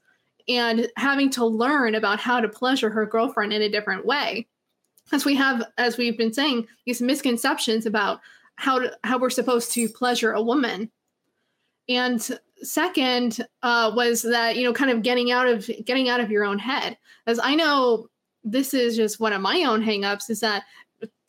and 0.47 0.87
having 0.95 1.29
to 1.31 1.45
learn 1.45 1.95
about 1.95 2.19
how 2.19 2.39
to 2.39 2.47
pleasure 2.47 2.89
her 2.89 3.05
girlfriend 3.05 3.51
in 3.51 3.63
a 3.63 3.69
different 3.69 4.05
way. 4.05 4.47
As 5.11 5.25
we 5.25 5.35
have, 5.35 5.63
as 5.77 5.97
we've 5.97 6.17
been 6.17 6.33
saying, 6.33 6.67
these 6.85 7.01
misconceptions 7.01 7.85
about 7.85 8.21
how 8.55 8.79
to, 8.79 8.97
how 9.03 9.17
we're 9.17 9.29
supposed 9.29 9.71
to 9.73 9.89
pleasure 9.89 10.31
a 10.31 10.41
woman. 10.41 10.89
And 11.89 12.21
second 12.61 13.45
uh, 13.63 13.91
was 13.93 14.21
that 14.21 14.55
you 14.55 14.63
know 14.63 14.73
kind 14.73 14.91
of 14.91 15.01
getting 15.01 15.31
out 15.31 15.47
of 15.47 15.69
getting 15.83 16.07
out 16.07 16.19
of 16.19 16.31
your 16.31 16.45
own 16.45 16.57
head 16.57 16.97
as 17.27 17.37
i 17.43 17.53
know 17.53 18.07
this 18.45 18.73
is 18.73 18.95
just 18.95 19.19
one 19.19 19.33
of 19.33 19.41
my 19.41 19.63
own 19.63 19.83
hangups 19.83 20.29
is 20.29 20.39
that 20.39 20.63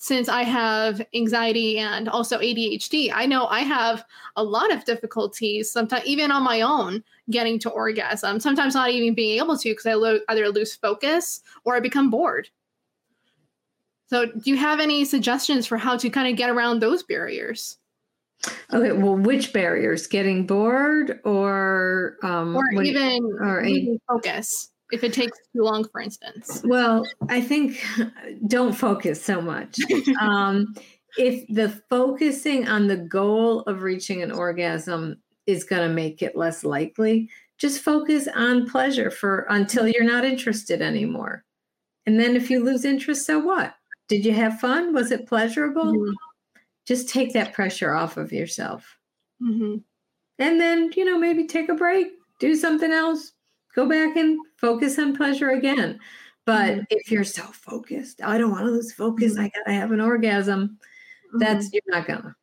since 0.06 0.28
I 0.28 0.44
have 0.44 1.04
anxiety 1.14 1.78
and 1.78 2.08
also 2.08 2.38
ADHD, 2.38 3.10
I 3.12 3.26
know 3.26 3.48
I 3.48 3.60
have 3.60 4.04
a 4.36 4.44
lot 4.44 4.72
of 4.72 4.84
difficulties, 4.84 5.68
sometimes 5.68 6.06
even 6.06 6.30
on 6.30 6.44
my 6.44 6.60
own, 6.60 7.02
getting 7.28 7.58
to 7.60 7.70
orgasm. 7.70 8.38
Sometimes 8.38 8.76
not 8.76 8.90
even 8.90 9.14
being 9.14 9.40
able 9.40 9.58
to 9.58 9.68
because 9.70 9.84
I 9.84 9.94
lo- 9.94 10.20
either 10.28 10.48
lose 10.48 10.76
focus 10.76 11.40
or 11.64 11.74
I 11.74 11.80
become 11.80 12.08
bored. 12.08 12.48
So, 14.06 14.26
do 14.26 14.48
you 14.48 14.56
have 14.56 14.78
any 14.78 15.04
suggestions 15.04 15.66
for 15.66 15.76
how 15.76 15.96
to 15.96 16.08
kind 16.08 16.28
of 16.28 16.36
get 16.36 16.50
around 16.50 16.78
those 16.78 17.02
barriers? 17.02 17.78
Okay, 18.72 18.92
well, 18.92 19.16
which 19.16 19.52
barriers? 19.52 20.06
Getting 20.06 20.46
bored 20.46 21.18
or 21.24 22.16
um, 22.22 22.54
or 22.54 22.80
even 22.80 23.24
or 23.40 23.64
a- 23.64 23.98
focus? 24.06 24.70
If 24.92 25.02
it 25.04 25.12
takes 25.12 25.38
too 25.52 25.62
long, 25.62 25.86
for 25.88 26.00
instance? 26.00 26.62
Well, 26.64 27.04
I 27.28 27.40
think 27.40 27.84
don't 28.46 28.72
focus 28.72 29.22
so 29.22 29.40
much. 29.40 29.78
um, 30.20 30.74
if 31.18 31.46
the 31.48 31.70
focusing 31.88 32.68
on 32.68 32.86
the 32.86 32.96
goal 32.96 33.60
of 33.62 33.82
reaching 33.82 34.22
an 34.22 34.30
orgasm 34.30 35.16
is 35.46 35.64
going 35.64 35.88
to 35.88 35.94
make 35.94 36.22
it 36.22 36.36
less 36.36 36.64
likely, 36.64 37.28
just 37.58 37.82
focus 37.82 38.28
on 38.34 38.68
pleasure 38.68 39.10
for 39.10 39.46
until 39.48 39.88
you're 39.88 40.04
not 40.04 40.24
interested 40.24 40.82
anymore. 40.82 41.44
And 42.04 42.20
then 42.20 42.36
if 42.36 42.50
you 42.50 42.62
lose 42.62 42.84
interest, 42.84 43.26
so 43.26 43.38
what? 43.38 43.74
Did 44.08 44.24
you 44.24 44.32
have 44.32 44.60
fun? 44.60 44.94
Was 44.94 45.10
it 45.10 45.26
pleasurable? 45.26 45.92
Mm-hmm. 45.92 46.12
Just 46.86 47.08
take 47.08 47.32
that 47.32 47.52
pressure 47.52 47.94
off 47.94 48.16
of 48.16 48.32
yourself. 48.32 48.98
Mm-hmm. 49.42 49.78
And 50.38 50.60
then, 50.60 50.90
you 50.94 51.04
know, 51.04 51.18
maybe 51.18 51.46
take 51.46 51.68
a 51.68 51.74
break, 51.74 52.08
do 52.38 52.54
something 52.54 52.92
else, 52.92 53.32
go 53.76 53.88
back 53.88 54.16
and 54.16 54.38
focus 54.56 54.98
on 54.98 55.14
pleasure 55.14 55.50
again. 55.50 56.00
But 56.44 56.74
mm-hmm. 56.74 56.84
if 56.90 57.10
you're 57.10 57.24
so 57.24 57.42
focused, 57.42 58.22
I 58.22 58.38
don't 58.38 58.50
want 58.50 58.64
to 58.64 58.70
lose 58.70 58.92
focus. 58.92 59.34
Mm-hmm. 59.34 59.42
I 59.42 59.50
gotta 59.54 59.72
have 59.72 59.92
an 59.92 60.00
orgasm. 60.00 60.78
Mm-hmm. 61.28 61.38
That's 61.38 61.72
you're 61.72 61.82
not 61.86 62.06
gonna. 62.06 62.34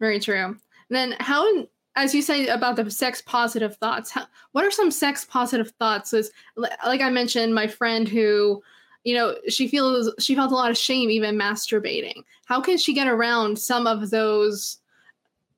Very 0.00 0.20
true. 0.20 0.44
And 0.44 0.58
then 0.90 1.14
how 1.20 1.66
as 1.94 2.14
you 2.14 2.20
say 2.20 2.46
about 2.48 2.76
the 2.76 2.90
sex 2.90 3.22
positive 3.22 3.76
thoughts, 3.76 4.10
how, 4.10 4.26
what 4.52 4.64
are 4.64 4.70
some 4.70 4.90
sex 4.90 5.24
positive 5.24 5.70
thoughts? 5.78 6.12
Is 6.12 6.30
like 6.56 7.00
I 7.00 7.08
mentioned, 7.08 7.54
my 7.54 7.66
friend 7.66 8.06
who, 8.08 8.62
you 9.04 9.14
know, 9.14 9.36
she 9.48 9.68
feels 9.68 10.12
she 10.18 10.34
felt 10.34 10.52
a 10.52 10.54
lot 10.54 10.70
of 10.70 10.76
shame 10.76 11.10
even 11.10 11.36
masturbating. 11.36 12.22
How 12.46 12.60
can 12.60 12.78
she 12.78 12.94
get 12.94 13.08
around 13.08 13.58
some 13.58 13.86
of 13.86 14.10
those 14.10 14.78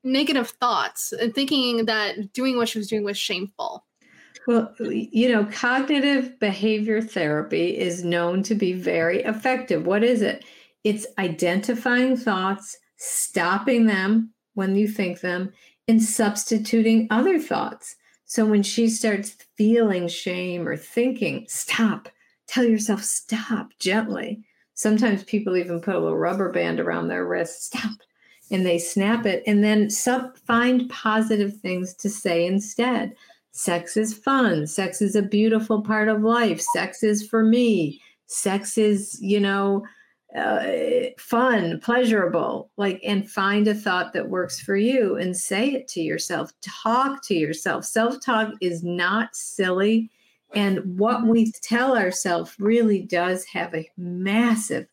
negative 0.03 0.49
thoughts 0.49 1.11
and 1.13 1.33
thinking 1.33 1.85
that 1.85 2.31
doing 2.33 2.55
what 2.55 2.69
she 2.69 2.77
was 2.77 2.87
doing 2.87 3.03
was 3.03 3.17
shameful? 3.17 3.85
Well, 4.47 4.73
you 4.79 5.29
know, 5.29 5.45
cognitive 5.45 6.39
behavior 6.39 7.01
therapy 7.01 7.77
is 7.77 8.03
known 8.03 8.41
to 8.43 8.55
be 8.55 8.73
very 8.73 9.21
effective. 9.23 9.85
What 9.85 10.03
is 10.03 10.21
it? 10.21 10.43
It's 10.83 11.05
identifying 11.17 12.17
thoughts, 12.17 12.77
stopping 12.97 13.85
them 13.85 14.33
when 14.53 14.75
you 14.75 14.87
think 14.87 15.21
them, 15.21 15.51
and 15.87 16.01
substituting 16.01 17.07
other 17.09 17.37
thoughts. 17.37 17.95
So 18.25 18.45
when 18.45 18.63
she 18.63 18.89
starts 18.89 19.35
feeling 19.57 20.07
shame 20.07 20.67
or 20.67 20.77
thinking, 20.77 21.45
stop, 21.47 22.09
tell 22.47 22.63
yourself, 22.63 23.03
stop 23.03 23.69
gently. 23.79 24.43
Sometimes 24.73 25.23
people 25.23 25.57
even 25.57 25.81
put 25.81 25.95
a 25.95 25.99
little 25.99 26.17
rubber 26.17 26.51
band 26.51 26.79
around 26.79 27.07
their 27.07 27.25
wrist, 27.25 27.65
stop, 27.65 27.97
and 28.51 28.65
they 28.65 28.77
snap 28.79 29.25
it, 29.25 29.43
and 29.45 29.63
then 29.63 29.89
sub- 29.89 30.37
find 30.37 30.89
positive 30.89 31.57
things 31.59 31.93
to 31.95 32.09
say 32.09 32.45
instead. 32.45 33.15
Sex 33.59 33.97
is 33.97 34.13
fun. 34.13 34.65
Sex 34.65 35.01
is 35.01 35.17
a 35.17 35.21
beautiful 35.21 35.81
part 35.81 36.07
of 36.07 36.21
life. 36.21 36.61
Sex 36.61 37.03
is 37.03 37.27
for 37.27 37.43
me. 37.43 38.01
Sex 38.27 38.77
is, 38.77 39.19
you 39.21 39.37
know, 39.37 39.85
uh, 40.33 40.63
fun, 41.17 41.77
pleasurable. 41.81 42.71
Like, 42.77 43.01
and 43.03 43.29
find 43.29 43.67
a 43.67 43.75
thought 43.75 44.13
that 44.13 44.29
works 44.29 44.61
for 44.61 44.77
you 44.77 45.17
and 45.17 45.35
say 45.35 45.71
it 45.71 45.89
to 45.89 45.99
yourself. 45.99 46.53
Talk 46.61 47.21
to 47.25 47.35
yourself. 47.35 47.83
Self 47.83 48.21
talk 48.21 48.53
is 48.61 48.81
not 48.81 49.35
silly. 49.35 50.09
And 50.55 50.97
what 50.97 51.27
we 51.27 51.51
tell 51.61 51.97
ourselves 51.97 52.55
really 52.59 53.01
does 53.01 53.43
have 53.43 53.75
a 53.75 53.89
massive 53.97 54.87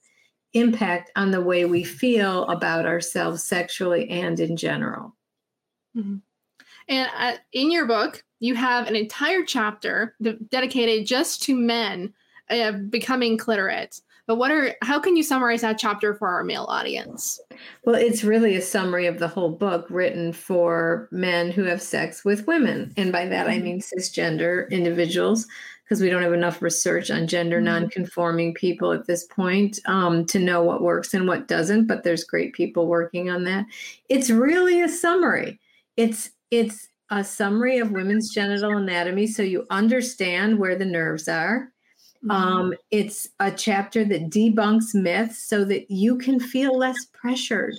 impact 0.54 1.12
on 1.14 1.30
the 1.30 1.40
way 1.40 1.66
we 1.66 1.84
feel 1.84 2.42
about 2.48 2.84
ourselves 2.84 3.44
sexually 3.44 4.10
and 4.10 4.40
in 4.40 4.56
general. 4.56 5.14
Mm-hmm. 5.96 6.16
And 6.88 7.10
uh, 7.16 7.36
in 7.52 7.70
your 7.70 7.86
book, 7.86 8.22
you 8.38 8.54
have 8.54 8.86
an 8.86 8.96
entire 8.96 9.44
chapter 9.44 10.14
dedicated 10.50 11.06
just 11.06 11.42
to 11.44 11.56
men 11.56 12.12
uh, 12.50 12.72
becoming 12.72 13.38
cliterate. 13.38 14.00
But 14.26 14.36
what 14.36 14.50
are 14.50 14.74
how 14.82 14.98
can 14.98 15.16
you 15.16 15.22
summarize 15.22 15.60
that 15.60 15.78
chapter 15.78 16.14
for 16.14 16.28
our 16.28 16.42
male 16.42 16.66
audience? 16.68 17.40
Well, 17.84 17.94
it's 17.94 18.24
really 18.24 18.56
a 18.56 18.62
summary 18.62 19.06
of 19.06 19.20
the 19.20 19.28
whole 19.28 19.50
book 19.50 19.86
written 19.88 20.32
for 20.32 21.08
men 21.12 21.52
who 21.52 21.62
have 21.64 21.80
sex 21.80 22.24
with 22.24 22.46
women. 22.48 22.92
And 22.96 23.12
by 23.12 23.26
that 23.26 23.46
I 23.46 23.54
mm-hmm. 23.54 23.64
mean 23.64 23.80
cisgender 23.80 24.68
individuals, 24.70 25.46
because 25.84 26.00
we 26.00 26.10
don't 26.10 26.24
have 26.24 26.32
enough 26.32 26.60
research 26.60 27.08
on 27.08 27.28
gender 27.28 27.58
mm-hmm. 27.58 27.66
nonconforming 27.66 28.54
people 28.54 28.92
at 28.92 29.06
this 29.06 29.24
point 29.24 29.78
um, 29.86 30.26
to 30.26 30.40
know 30.40 30.60
what 30.60 30.82
works 30.82 31.14
and 31.14 31.28
what 31.28 31.46
doesn't. 31.46 31.86
But 31.86 32.02
there's 32.02 32.24
great 32.24 32.52
people 32.52 32.88
working 32.88 33.30
on 33.30 33.44
that. 33.44 33.66
It's 34.08 34.28
really 34.28 34.82
a 34.82 34.88
summary. 34.88 35.60
It's 35.96 36.30
it's 36.58 36.88
a 37.10 37.22
summary 37.22 37.78
of 37.78 37.92
women's 37.92 38.32
genital 38.32 38.76
anatomy 38.76 39.26
so 39.26 39.42
you 39.42 39.64
understand 39.70 40.58
where 40.58 40.76
the 40.76 40.84
nerves 40.84 41.28
are. 41.28 41.72
Mm-hmm. 42.24 42.30
Um, 42.30 42.74
it's 42.90 43.28
a 43.38 43.50
chapter 43.52 44.04
that 44.04 44.30
debunks 44.30 44.94
myths 44.94 45.38
so 45.38 45.64
that 45.66 45.90
you 45.90 46.18
can 46.18 46.40
feel 46.40 46.76
less 46.76 46.96
pressured. 47.12 47.74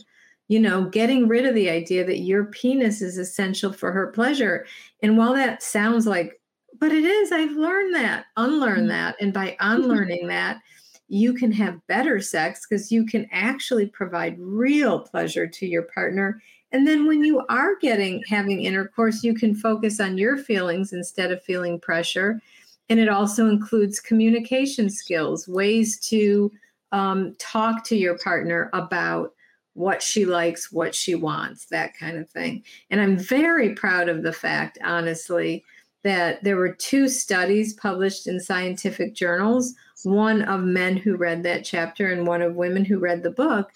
You 0.48 0.60
know, 0.60 0.86
getting 0.86 1.28
rid 1.28 1.46
of 1.46 1.56
the 1.56 1.70
idea 1.70 2.06
that 2.06 2.20
your 2.20 2.46
penis 2.46 3.02
is 3.02 3.18
essential 3.18 3.74
for 3.74 3.92
her 3.92 4.08
pleasure. 4.08 4.66
And 5.04 5.18
while 5.18 5.34
that 5.34 5.62
sounds 5.62 6.08
like, 6.08 6.40
but 6.80 6.94
it 6.94 7.04
is, 7.04 7.34
I've 7.34 7.52
learned 7.52 7.96
that, 7.96 8.28
unlearn 8.38 8.80
mm-hmm. 8.80 8.88
that. 8.90 9.16
And 9.20 9.34
by 9.34 9.58
unlearning 9.60 10.28
that, 10.28 10.62
you 11.10 11.34
can 11.34 11.52
have 11.52 11.86
better 11.88 12.22
sex 12.22 12.66
because 12.68 12.92
you 12.92 13.06
can 13.06 13.28
actually 13.32 13.88
provide 13.88 14.38
real 14.40 15.00
pleasure 15.00 15.48
to 15.48 15.66
your 15.66 15.84
partner 15.84 16.42
and 16.78 16.88
then 16.88 17.08
when 17.08 17.24
you 17.24 17.44
are 17.50 17.76
getting 17.78 18.22
having 18.30 18.62
intercourse, 18.62 19.24
you 19.24 19.34
can 19.34 19.56
focus 19.56 20.00
on 20.00 20.20
your 20.20 20.38
feelings 20.38 20.94
instead 20.94 21.32
of 21.32 21.42
feeling 21.42 21.80
pressure. 21.80 22.40
And 22.88 23.00
it 23.00 23.10
also 23.10 23.50
includes 23.50 24.00
communication 24.00 24.92
skills, 24.92 25.48
ways 25.48 26.00
to 26.02 26.52
um, 26.92 27.36
talk 27.40 27.84
to 27.86 27.98
your 27.98 28.16
partner 28.20 28.70
about 28.74 29.34
what 29.74 30.04
she 30.04 30.24
likes, 30.24 30.72
what 30.72 30.94
she 30.94 31.16
wants, 31.16 31.66
that 31.66 31.98
kind 31.98 32.16
of 32.16 32.30
thing. 32.30 32.64
And 32.92 33.02
I'm 33.02 33.18
very 33.18 33.74
proud 33.74 34.08
of 34.08 34.22
the 34.22 34.32
fact, 34.32 34.78
honestly, 34.84 35.66
that 36.04 36.44
there 36.44 36.58
were 36.58 36.74
two 36.74 37.10
studies 37.10 37.74
published 37.74 38.28
in 38.28 38.40
scientific 38.40 39.16
journals 39.16 39.74
one 40.04 40.44
of 40.44 40.62
men 40.62 40.96
who 40.96 41.18
read 41.18 41.42
that 41.42 41.66
chapter 41.66 42.12
and 42.12 42.28
one 42.28 42.44
of 42.44 42.54
women 42.54 42.86
who 42.86 43.00
read 43.00 43.24
the 43.24 43.32
book. 43.32 43.72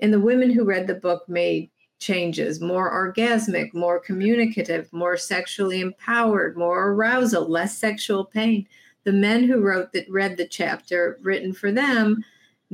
And 0.00 0.10
the 0.10 0.20
women 0.20 0.50
who 0.50 0.64
read 0.64 0.86
the 0.86 0.94
book 0.94 1.28
made 1.28 1.70
changes 1.98 2.60
more 2.60 2.90
orgasmic, 2.92 3.72
more 3.72 3.98
communicative, 3.98 4.92
more 4.92 5.16
sexually 5.16 5.80
empowered, 5.80 6.56
more 6.56 6.90
arousal, 6.90 7.48
less 7.48 7.76
sexual 7.76 8.24
pain. 8.24 8.66
The 9.04 9.12
men 9.12 9.44
who 9.44 9.60
wrote 9.60 9.92
that 9.92 10.10
read 10.10 10.36
the 10.36 10.46
chapter 10.46 11.18
written 11.22 11.52
for 11.52 11.72
them 11.72 12.24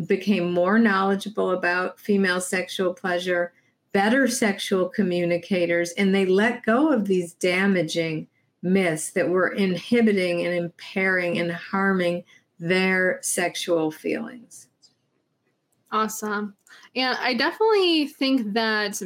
became 0.06 0.52
more 0.52 0.78
knowledgeable 0.78 1.50
about 1.50 2.00
female 2.00 2.40
sexual 2.40 2.94
pleasure, 2.94 3.52
better 3.92 4.26
sexual 4.26 4.88
communicators, 4.88 5.92
and 5.92 6.14
they 6.14 6.24
let 6.24 6.64
go 6.64 6.90
of 6.90 7.06
these 7.06 7.34
damaging 7.34 8.26
myths 8.62 9.10
that 9.10 9.28
were 9.28 9.48
inhibiting 9.48 10.46
and 10.46 10.54
impairing 10.54 11.38
and 11.38 11.52
harming 11.52 12.24
their 12.58 13.18
sexual 13.22 13.90
feelings. 13.90 14.68
Awesome. 15.92 16.54
And 16.96 17.16
I 17.18 17.34
definitely 17.34 18.08
think 18.08 18.54
that 18.54 19.00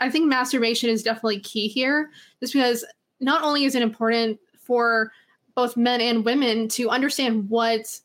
I 0.00 0.10
think 0.10 0.26
masturbation 0.26 0.90
is 0.90 1.02
definitely 1.02 1.40
key 1.40 1.68
here, 1.68 2.10
just 2.40 2.52
because 2.52 2.84
not 3.20 3.42
only 3.42 3.64
is 3.64 3.74
it 3.74 3.82
important 3.82 4.38
for 4.58 5.12
both 5.54 5.76
men 5.76 6.00
and 6.00 6.24
women 6.24 6.68
to 6.68 6.90
understand 6.90 7.48
what 7.48 7.98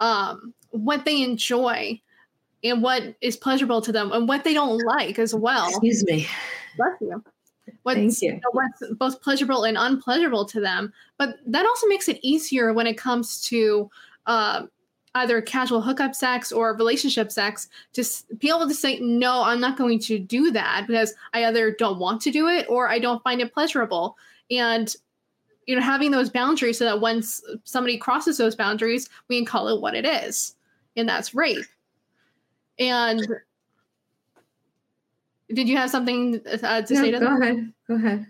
um, 0.00 0.52
what 0.70 1.04
they 1.04 1.22
enjoy 1.22 2.00
and 2.62 2.82
what 2.82 3.14
is 3.20 3.36
pleasurable 3.36 3.80
to 3.80 3.92
them 3.92 4.12
and 4.12 4.28
what 4.28 4.44
they 4.44 4.52
don't 4.52 4.78
like 4.84 5.18
as 5.18 5.34
well. 5.34 5.68
Excuse 5.68 6.04
me. 6.04 6.26
Bless 6.76 6.92
you. 7.00 7.22
What's, 7.84 7.96
Thank 7.96 8.22
you. 8.22 8.28
you 8.28 8.34
know, 8.34 8.50
what's 8.52 8.94
both 8.94 9.22
pleasurable 9.22 9.64
and 9.64 9.76
unpleasurable 9.78 10.44
to 10.46 10.60
them. 10.60 10.92
But 11.18 11.36
that 11.46 11.64
also 11.64 11.86
makes 11.86 12.08
it 12.08 12.18
easier 12.22 12.72
when 12.72 12.86
it 12.86 12.98
comes 12.98 13.40
to 13.42 13.90
uh, 14.26 14.64
either 15.14 15.42
casual 15.42 15.80
hookup 15.80 16.14
sex 16.14 16.52
or 16.52 16.74
relationship 16.74 17.32
sex 17.32 17.68
to 17.94 18.04
be 18.38 18.48
able 18.48 18.68
to 18.68 18.74
say, 18.74 19.00
no, 19.00 19.42
I'm 19.42 19.60
not 19.60 19.76
going 19.76 19.98
to 20.00 20.18
do 20.18 20.50
that 20.52 20.86
because 20.86 21.14
I 21.32 21.44
either 21.46 21.72
don't 21.72 21.98
want 21.98 22.20
to 22.22 22.30
do 22.30 22.48
it 22.48 22.66
or 22.68 22.88
I 22.88 22.98
don't 22.98 23.22
find 23.22 23.40
it 23.40 23.52
pleasurable. 23.52 24.16
And 24.50 24.94
you 25.66 25.76
know, 25.76 25.82
having 25.82 26.10
those 26.10 26.30
boundaries 26.30 26.78
so 26.78 26.84
that 26.84 27.00
once 27.00 27.42
somebody 27.64 27.96
crosses 27.96 28.38
those 28.38 28.56
boundaries, 28.56 29.08
we 29.28 29.36
can 29.36 29.46
call 29.46 29.68
it 29.68 29.80
what 29.80 29.94
it 29.94 30.04
is, 30.04 30.56
and 30.96 31.08
that's 31.08 31.34
rape. 31.34 31.64
And 32.78 33.24
did 35.52 35.68
you 35.68 35.76
have 35.76 35.90
something 35.90 36.40
uh, 36.62 36.82
to 36.82 36.94
no, 36.94 37.00
say 37.00 37.10
to 37.12 37.18
go 37.18 37.24
that? 37.24 37.38
Go 37.38 37.42
ahead. 37.42 37.72
Go 37.86 37.94
ahead. 37.94 38.26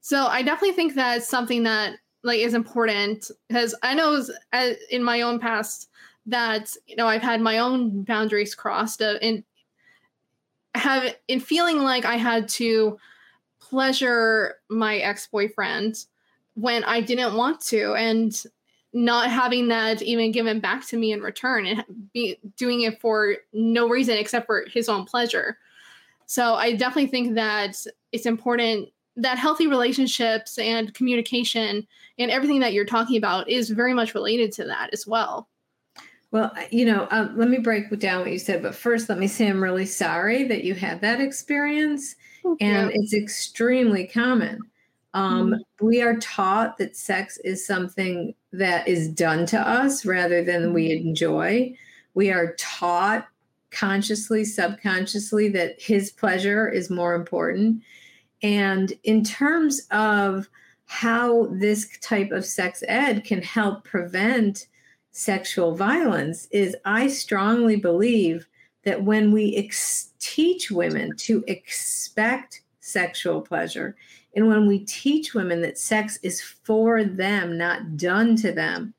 So 0.00 0.26
I 0.26 0.42
definitely 0.42 0.72
think 0.72 0.94
that's 0.94 1.26
something 1.26 1.62
that 1.62 1.96
like 2.24 2.40
is 2.40 2.54
important 2.54 3.30
because 3.46 3.74
I 3.82 3.94
know 3.94 4.24
uh, 4.52 4.70
in 4.90 5.04
my 5.04 5.20
own 5.20 5.38
past 5.38 5.90
that 6.26 6.74
you 6.86 6.96
know 6.96 7.06
I've 7.06 7.22
had 7.22 7.40
my 7.40 7.58
own 7.58 8.02
boundaries 8.02 8.54
crossed 8.54 9.00
uh, 9.00 9.18
and 9.22 9.44
have 10.74 11.14
in 11.28 11.38
feeling 11.38 11.78
like 11.78 12.04
I 12.04 12.16
had 12.16 12.48
to 12.48 12.98
pleasure 13.60 14.56
my 14.68 14.96
ex-boyfriend 14.96 16.06
when 16.54 16.82
I 16.84 17.00
didn't 17.00 17.36
want 17.36 17.60
to 17.66 17.94
and 17.94 18.34
not 18.92 19.28
having 19.28 19.68
that 19.68 20.02
even 20.02 20.32
given 20.32 20.60
back 20.60 20.86
to 20.86 20.96
me 20.96 21.12
in 21.12 21.20
return 21.20 21.66
and 21.66 21.84
be 22.12 22.38
doing 22.56 22.82
it 22.82 23.00
for 23.00 23.36
no 23.52 23.88
reason 23.88 24.16
except 24.16 24.46
for 24.46 24.64
his 24.72 24.88
own 24.88 25.04
pleasure. 25.04 25.58
So 26.26 26.54
I 26.54 26.72
definitely 26.74 27.08
think 27.08 27.34
that 27.34 27.76
it's 28.12 28.26
important 28.26 28.88
that 29.16 29.38
healthy 29.38 29.66
relationships 29.66 30.58
and 30.58 30.92
communication 30.94 31.86
and 32.18 32.30
everything 32.30 32.60
that 32.60 32.72
you're 32.72 32.84
talking 32.84 33.16
about 33.16 33.48
is 33.48 33.70
very 33.70 33.94
much 33.94 34.14
related 34.14 34.52
to 34.52 34.64
that 34.64 34.90
as 34.92 35.06
well. 35.06 35.48
Well, 36.30 36.52
you 36.70 36.84
know, 36.84 37.04
uh, 37.12 37.28
let 37.36 37.48
me 37.48 37.58
break 37.58 37.96
down 38.00 38.22
what 38.22 38.32
you 38.32 38.40
said, 38.40 38.60
but 38.60 38.74
first, 38.74 39.08
let 39.08 39.18
me 39.18 39.28
say 39.28 39.46
I'm 39.46 39.62
really 39.62 39.86
sorry 39.86 40.42
that 40.48 40.64
you 40.64 40.74
had 40.74 41.00
that 41.00 41.20
experience, 41.20 42.16
and 42.60 42.90
it's 42.92 43.14
extremely 43.14 44.08
common. 44.08 44.58
Um, 45.14 45.52
mm-hmm. 45.52 45.86
We 45.86 46.02
are 46.02 46.16
taught 46.16 46.76
that 46.78 46.96
sex 46.96 47.38
is 47.44 47.64
something 47.64 48.34
that 48.52 48.88
is 48.88 49.08
done 49.08 49.46
to 49.46 49.60
us 49.60 50.04
rather 50.04 50.42
than 50.42 50.72
we 50.72 50.88
mm-hmm. 50.88 51.08
enjoy. 51.08 51.76
We 52.14 52.32
are 52.32 52.56
taught 52.58 53.28
consciously, 53.70 54.44
subconsciously, 54.44 55.50
that 55.50 55.80
his 55.80 56.10
pleasure 56.10 56.68
is 56.68 56.90
more 56.90 57.14
important. 57.14 57.82
And 58.42 58.92
in 59.04 59.24
terms 59.24 59.86
of 59.90 60.48
how 60.86 61.46
this 61.46 61.98
type 61.98 62.30
of 62.30 62.44
sex 62.44 62.82
ed 62.86 63.24
can 63.24 63.42
help 63.42 63.84
prevent 63.84 64.66
sexual 65.10 65.74
violence, 65.74 66.46
is 66.50 66.76
I 66.84 67.06
strongly 67.06 67.76
believe 67.76 68.46
that 68.84 69.02
when 69.02 69.32
we 69.32 69.56
ex- 69.56 70.12
teach 70.18 70.70
women 70.70 71.16
to 71.16 71.42
expect 71.46 72.62
sexual 72.80 73.40
pleasure, 73.40 73.96
and 74.36 74.48
when 74.48 74.66
we 74.66 74.80
teach 74.80 75.34
women 75.34 75.62
that 75.62 75.78
sex 75.78 76.18
is 76.22 76.40
for 76.40 77.04
them, 77.04 77.56
not 77.56 77.96
done 77.96 78.36
to 78.36 78.52
them, 78.52 78.92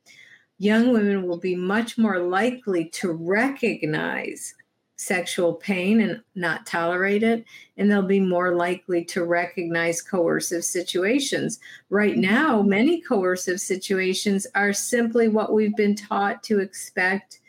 young 0.57 0.91
women 0.91 1.27
will 1.27 1.38
be 1.38 1.55
much 1.55 1.97
more 1.97 2.19
likely 2.19 2.86
to 2.86 3.11
recognize 3.11 4.55
sexual 4.97 5.53
pain 5.53 6.01
and 6.01 6.21
not 6.35 6.65
tolerate 6.65 7.23
it, 7.23 7.45
and 7.77 7.91
they'll 7.91 8.01
be 8.01 8.19
more 8.19 8.55
likely 8.55 9.03
to 9.05 9.25
recognize 9.25 10.01
coercive 10.01 10.63
situations. 10.63 11.59
Right 11.89 12.17
now, 12.17 12.61
many 12.61 13.01
coercive 13.01 13.59
situations 13.59 14.47
are 14.55 14.73
simply 14.73 15.27
what 15.27 15.53
we've 15.53 15.75
been 15.75 15.95
taught 15.95 16.43
to 16.43 16.59
expect 16.59 17.41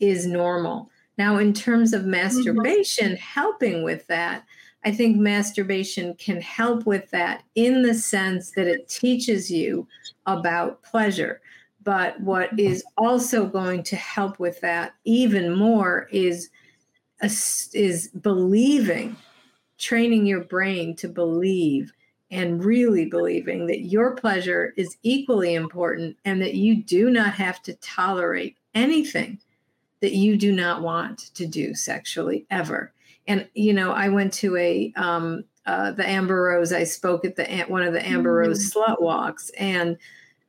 is 0.00 0.26
normal. 0.26 0.90
Now, 1.18 1.38
in 1.38 1.52
terms 1.52 1.92
of 1.92 2.04
masturbation, 2.04 3.12
mm-hmm. 3.12 3.40
helping 3.40 3.82
with 3.82 4.06
that, 4.06 4.44
I 4.84 4.92
think 4.92 5.16
masturbation 5.16 6.14
can 6.14 6.40
help 6.40 6.86
with 6.86 7.10
that 7.10 7.42
in 7.56 7.82
the 7.82 7.94
sense 7.94 8.52
that 8.52 8.68
it 8.68 8.88
teaches 8.88 9.50
you 9.50 9.86
about 10.26 10.82
pleasure. 10.82 11.40
But 11.82 12.20
what 12.20 12.56
is 12.58 12.84
also 12.96 13.46
going 13.46 13.82
to 13.84 13.96
help 13.96 14.38
with 14.38 14.60
that 14.60 14.94
even 15.04 15.56
more 15.56 16.08
is 16.12 16.50
is 17.22 18.08
believing, 18.20 19.16
training 19.78 20.26
your 20.26 20.44
brain 20.44 20.94
to 20.96 21.08
believe 21.08 21.92
and 22.30 22.62
really 22.62 23.06
believing 23.06 23.66
that 23.66 23.86
your 23.86 24.14
pleasure 24.14 24.74
is 24.76 24.96
equally 25.02 25.54
important 25.54 26.16
and 26.24 26.42
that 26.42 26.54
you 26.54 26.82
do 26.82 27.10
not 27.10 27.32
have 27.32 27.62
to 27.62 27.74
tolerate 27.74 28.56
anything 28.74 29.38
that 30.00 30.12
you 30.12 30.36
do 30.36 30.52
not 30.52 30.82
want 30.82 31.34
to 31.34 31.46
do 31.46 31.74
sexually 31.74 32.46
ever. 32.50 32.92
And 33.26 33.48
you 33.54 33.72
know, 33.72 33.92
I 33.92 34.08
went 34.08 34.32
to 34.34 34.56
a 34.56 34.92
um, 34.96 35.44
uh, 35.66 35.92
the 35.92 36.08
Amber 36.08 36.42
Rose. 36.42 36.72
I 36.72 36.84
spoke 36.84 37.24
at 37.24 37.36
the 37.36 37.44
one 37.68 37.82
of 37.82 37.92
the 37.92 38.06
Amber 38.06 38.34
Rose 38.34 38.72
mm. 38.72 38.74
slut 38.74 39.02
walks, 39.02 39.50
and 39.58 39.98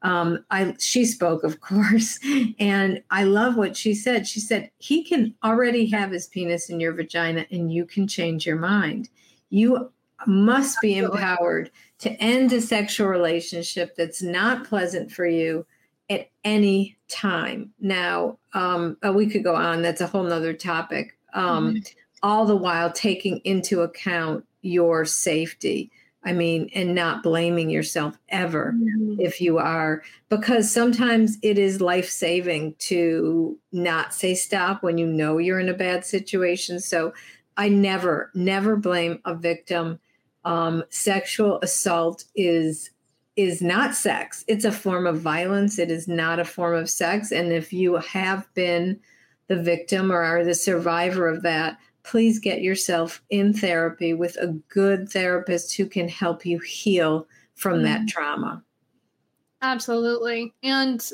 um, 0.02 0.46
I 0.50 0.76
she 0.80 1.06
spoke, 1.06 1.44
of 1.44 1.60
course, 1.62 2.20
and 2.60 3.04
I 3.12 3.24
love 3.24 3.58
what 3.58 3.76
she 3.76 3.94
said. 3.94 4.28
She 4.28 4.40
said 4.40 4.72
he 4.78 5.04
can 5.04 5.36
already 5.44 5.88
have 5.88 6.12
his 6.12 6.28
penis 6.28 6.70
in 6.70 6.80
your 6.80 6.94
vagina, 6.94 7.46
and 7.52 7.72
you 7.72 7.86
can 7.86 8.08
change 8.08 8.46
your 8.46 8.58
mind. 8.58 9.10
You 9.50 9.92
must 10.28 10.80
be 10.82 10.98
empowered 10.98 11.72
to 12.00 12.12
end 12.22 12.52
a 12.54 12.62
sexual 12.62 13.08
relationship 13.08 13.96
that's 13.96 14.22
not 14.22 14.66
pleasant 14.66 15.12
for 15.12 15.26
you 15.26 15.66
at 16.10 16.30
any 16.44 16.98
time. 17.08 17.72
Now, 17.80 18.38
um, 18.54 18.98
oh, 19.04 19.12
we 19.12 19.28
could 19.28 19.44
go 19.44 19.56
on. 19.56 19.82
That's 19.82 20.02
a 20.02 20.08
whole 20.08 20.24
nother 20.24 20.54
topic. 20.54 21.18
Um, 21.34 21.76
mm-hmm. 21.76 21.78
All 22.22 22.46
the 22.46 22.56
while 22.56 22.92
taking 22.92 23.38
into 23.46 23.82
account 23.82 24.46
your 24.62 25.06
safety 25.06 25.92
I 26.24 26.34
mean, 26.34 26.70
and 26.76 26.94
not 26.94 27.24
blaming 27.24 27.70
yourself 27.70 28.18
ever 28.28 28.74
mm-hmm. 28.76 29.22
if 29.22 29.40
you 29.40 29.58
are, 29.58 30.04
because 30.28 30.72
sometimes 30.72 31.38
it 31.42 31.58
is 31.58 31.80
life 31.80 32.10
saving 32.10 32.76
to 32.80 33.58
not 33.72 34.14
say 34.14 34.36
stop 34.36 34.84
when 34.84 34.98
you 34.98 35.08
know 35.08 35.38
you're 35.38 35.62
in 35.62 35.70
a 35.70 35.74
bad 35.74 36.06
situation. 36.06 36.80
So 36.80 37.14
I 37.56 37.70
never, 37.70 38.32
never 38.34 38.76
blame 38.76 39.20
a 39.24 39.34
victim. 39.34 40.00
Um, 40.44 40.84
sexual 40.90 41.60
assault 41.62 42.26
is 42.36 42.92
is 43.36 43.62
not 43.62 43.96
sex. 43.96 44.44
It's 44.50 44.66
a 44.66 44.72
form 44.72 45.08
of 45.08 45.22
violence. 45.22 45.80
It 45.80 45.90
is 45.90 46.10
not 46.10 46.40
a 46.40 46.46
form 46.46 46.76
of 46.76 46.90
sex. 46.90 47.32
And 47.32 47.54
if 47.54 47.72
you 47.72 47.96
have 47.96 48.54
been 48.54 49.00
the 49.48 49.56
victim 49.56 50.12
or 50.12 50.22
are 50.22 50.44
the 50.44 50.54
survivor 50.54 51.26
of 51.26 51.42
that, 51.44 51.78
please 52.04 52.40
get 52.40 52.62
yourself 52.62 53.22
in 53.30 53.54
therapy 53.54 54.14
with 54.14 54.36
a 54.38 54.48
good 54.70 55.10
therapist 55.10 55.76
who 55.76 55.86
can 55.86 56.08
help 56.08 56.46
you 56.46 56.60
heal 56.60 57.28
from 57.56 57.84
that 57.84 58.00
mm-hmm. 58.00 58.08
trauma. 58.08 58.64
Absolutely. 59.62 60.54
And 60.64 61.12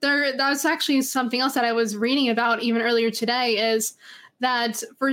there 0.00 0.36
that's 0.36 0.64
actually 0.64 1.02
something 1.02 1.40
else 1.40 1.54
that 1.54 1.64
I 1.64 1.72
was 1.72 1.96
reading 1.96 2.28
about 2.28 2.62
even 2.62 2.82
earlier 2.82 3.10
today 3.10 3.72
is 3.72 3.94
that 4.40 4.82
for 4.98 5.12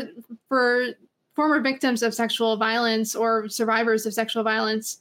for 0.49 0.87
former 1.35 1.61
victims 1.61 2.03
of 2.03 2.13
sexual 2.13 2.57
violence 2.57 3.15
or 3.15 3.47
survivors 3.47 4.05
of 4.05 4.13
sexual 4.13 4.43
violence 4.43 4.97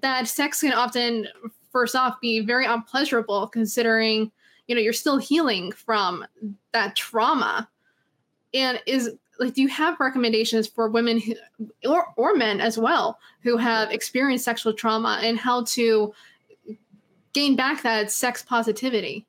that 0.00 0.26
sex 0.26 0.60
can 0.60 0.72
often 0.72 1.28
first 1.70 1.94
off 1.94 2.20
be 2.20 2.40
very 2.40 2.64
unpleasurable 2.64 3.46
considering 3.48 4.30
you 4.68 4.74
know 4.74 4.80
you're 4.80 4.92
still 4.92 5.18
healing 5.18 5.70
from 5.72 6.24
that 6.72 6.96
trauma 6.96 7.68
and 8.54 8.80
is 8.86 9.10
like 9.38 9.54
do 9.54 9.62
you 9.62 9.68
have 9.68 9.98
recommendations 9.98 10.66
for 10.66 10.88
women 10.88 11.18
who 11.18 11.34
or, 11.88 12.06
or 12.16 12.34
men 12.34 12.60
as 12.60 12.78
well 12.78 13.18
who 13.42 13.56
have 13.56 13.90
experienced 13.90 14.44
sexual 14.44 14.72
trauma 14.72 15.20
and 15.22 15.38
how 15.38 15.64
to 15.64 16.12
gain 17.32 17.56
back 17.56 17.82
that 17.82 18.10
sex 18.10 18.42
positivity 18.42 19.26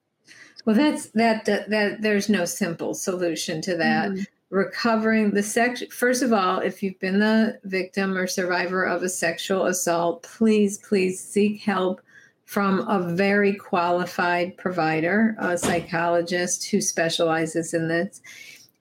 well 0.66 0.76
that's 0.76 1.10
that 1.12 1.46
that, 1.46 1.70
that 1.70 2.02
there's 2.02 2.30
no 2.30 2.46
simple 2.46 2.94
solution 2.94 3.62
to 3.62 3.76
that 3.76 4.12
mm-hmm. 4.12 4.24
recovering 4.50 5.32
the 5.32 5.44
sex 5.44 5.84
first 5.92 6.22
of 6.22 6.34
all 6.34 6.60
if 6.60 6.84
you've 6.84 7.00
been 7.00 7.20
the 7.20 7.60
victim 7.64 8.16
or 8.18 8.28
survivor 8.28 8.84
of 8.84 9.04
a 9.04 9.10
sexual 9.10 9.66
assault 9.66 10.24
please 10.24 10.78
please 10.80 11.20
seek 11.20 11.62
help 11.62 12.02
from 12.46 12.88
a 12.88 13.00
very 13.16 13.56
qualified 13.56 14.56
provider, 14.58 15.36
a 15.40 15.58
psychologist 15.58 16.70
who 16.70 16.82
specializes 16.82 17.74
in 17.74 17.88
this. 17.88 18.22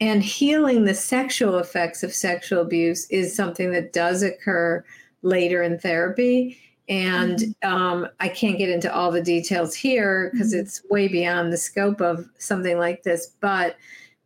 And 0.03 0.21
healing 0.21 0.85
the 0.85 0.95
sexual 0.95 1.59
effects 1.59 2.03
of 2.03 2.13
sexual 2.13 2.61
abuse 2.61 3.07
is 3.07 3.37
something 3.37 3.71
that 3.71 3.93
does 3.93 4.25
occur 4.25 4.85
later 5.23 5.63
in 5.63 5.79
therapy. 5.79 6.59
And 6.89 7.39
mm-hmm. 7.39 7.73
um, 7.73 8.09
I 8.19 8.29
can't 8.29 8.59
get 8.59 8.69
into 8.69 8.93
all 8.93 9.13
the 9.13 9.23
details 9.23 9.77
here 9.77 10.31
because 10.33 10.55
mm-hmm. 10.55 10.63
it's 10.63 10.83
way 10.91 11.07
beyond 11.07 11.53
the 11.53 11.57
scope 11.57 12.01
of 12.01 12.29
something 12.39 12.79
like 12.79 13.05
this. 13.05 13.29
But 13.41 13.77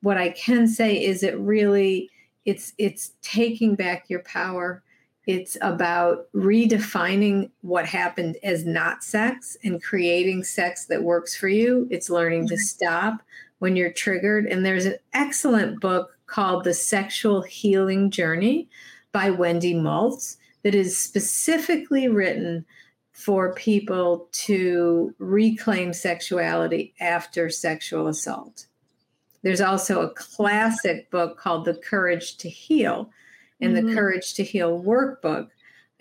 what 0.01 0.17
I 0.17 0.31
can 0.31 0.67
say 0.67 0.97
is 0.97 1.23
it 1.23 1.39
really 1.39 2.09
it's 2.47 2.73
it's 2.79 3.13
taking 3.21 3.75
back 3.75 4.09
your 4.09 4.21
power 4.21 4.83
it's 5.27 5.59
about 5.61 6.33
redefining 6.33 7.51
what 7.63 7.85
happened 7.85 8.37
as 8.45 8.65
not 8.65 9.03
sex 9.03 9.57
and 9.65 9.83
creating 9.83 10.45
sex 10.45 10.87
that 10.87 11.03
works 11.03 11.37
for 11.37 11.49
you. 11.49 11.89
It's 11.91 12.09
learning 12.09 12.47
to 12.49 12.55
mm-hmm. 12.55 12.63
stop 12.63 13.23
when 13.59 13.77
you're 13.77 13.93
triggered. 13.93 14.47
And 14.47 14.65
there's 14.65 14.87
an 14.87 14.97
excellent 15.13 15.81
book 15.81 16.17
called 16.27 16.65
The 16.65 16.75
Sexual 16.75 17.43
Healing 17.43 18.11
Journey 18.11 18.69
by 19.13 19.31
Wendy 19.31 19.75
Maltz 19.75 20.37
that 20.63 20.75
is 20.75 20.99
specifically 20.99 22.09
written 22.09 22.65
for 23.13 23.55
people 23.55 24.29
to 24.33 25.15
reclaim 25.19 25.93
sexuality 25.93 26.93
after 27.01 27.49
sexual 27.49 28.09
assault. 28.09 28.67
There's 29.43 29.61
also 29.61 30.03
a 30.03 30.11
classic 30.11 31.11
book 31.11 31.39
called 31.39 31.65
The 31.65 31.75
Courage 31.75 32.37
to 32.39 32.49
Heal 32.49 33.11
and 33.61 33.75
mm-hmm. 33.75 33.87
the 33.87 33.95
Courage 33.95 34.35
to 34.35 34.45
Heal 34.45 34.83
workbook. 34.83 35.49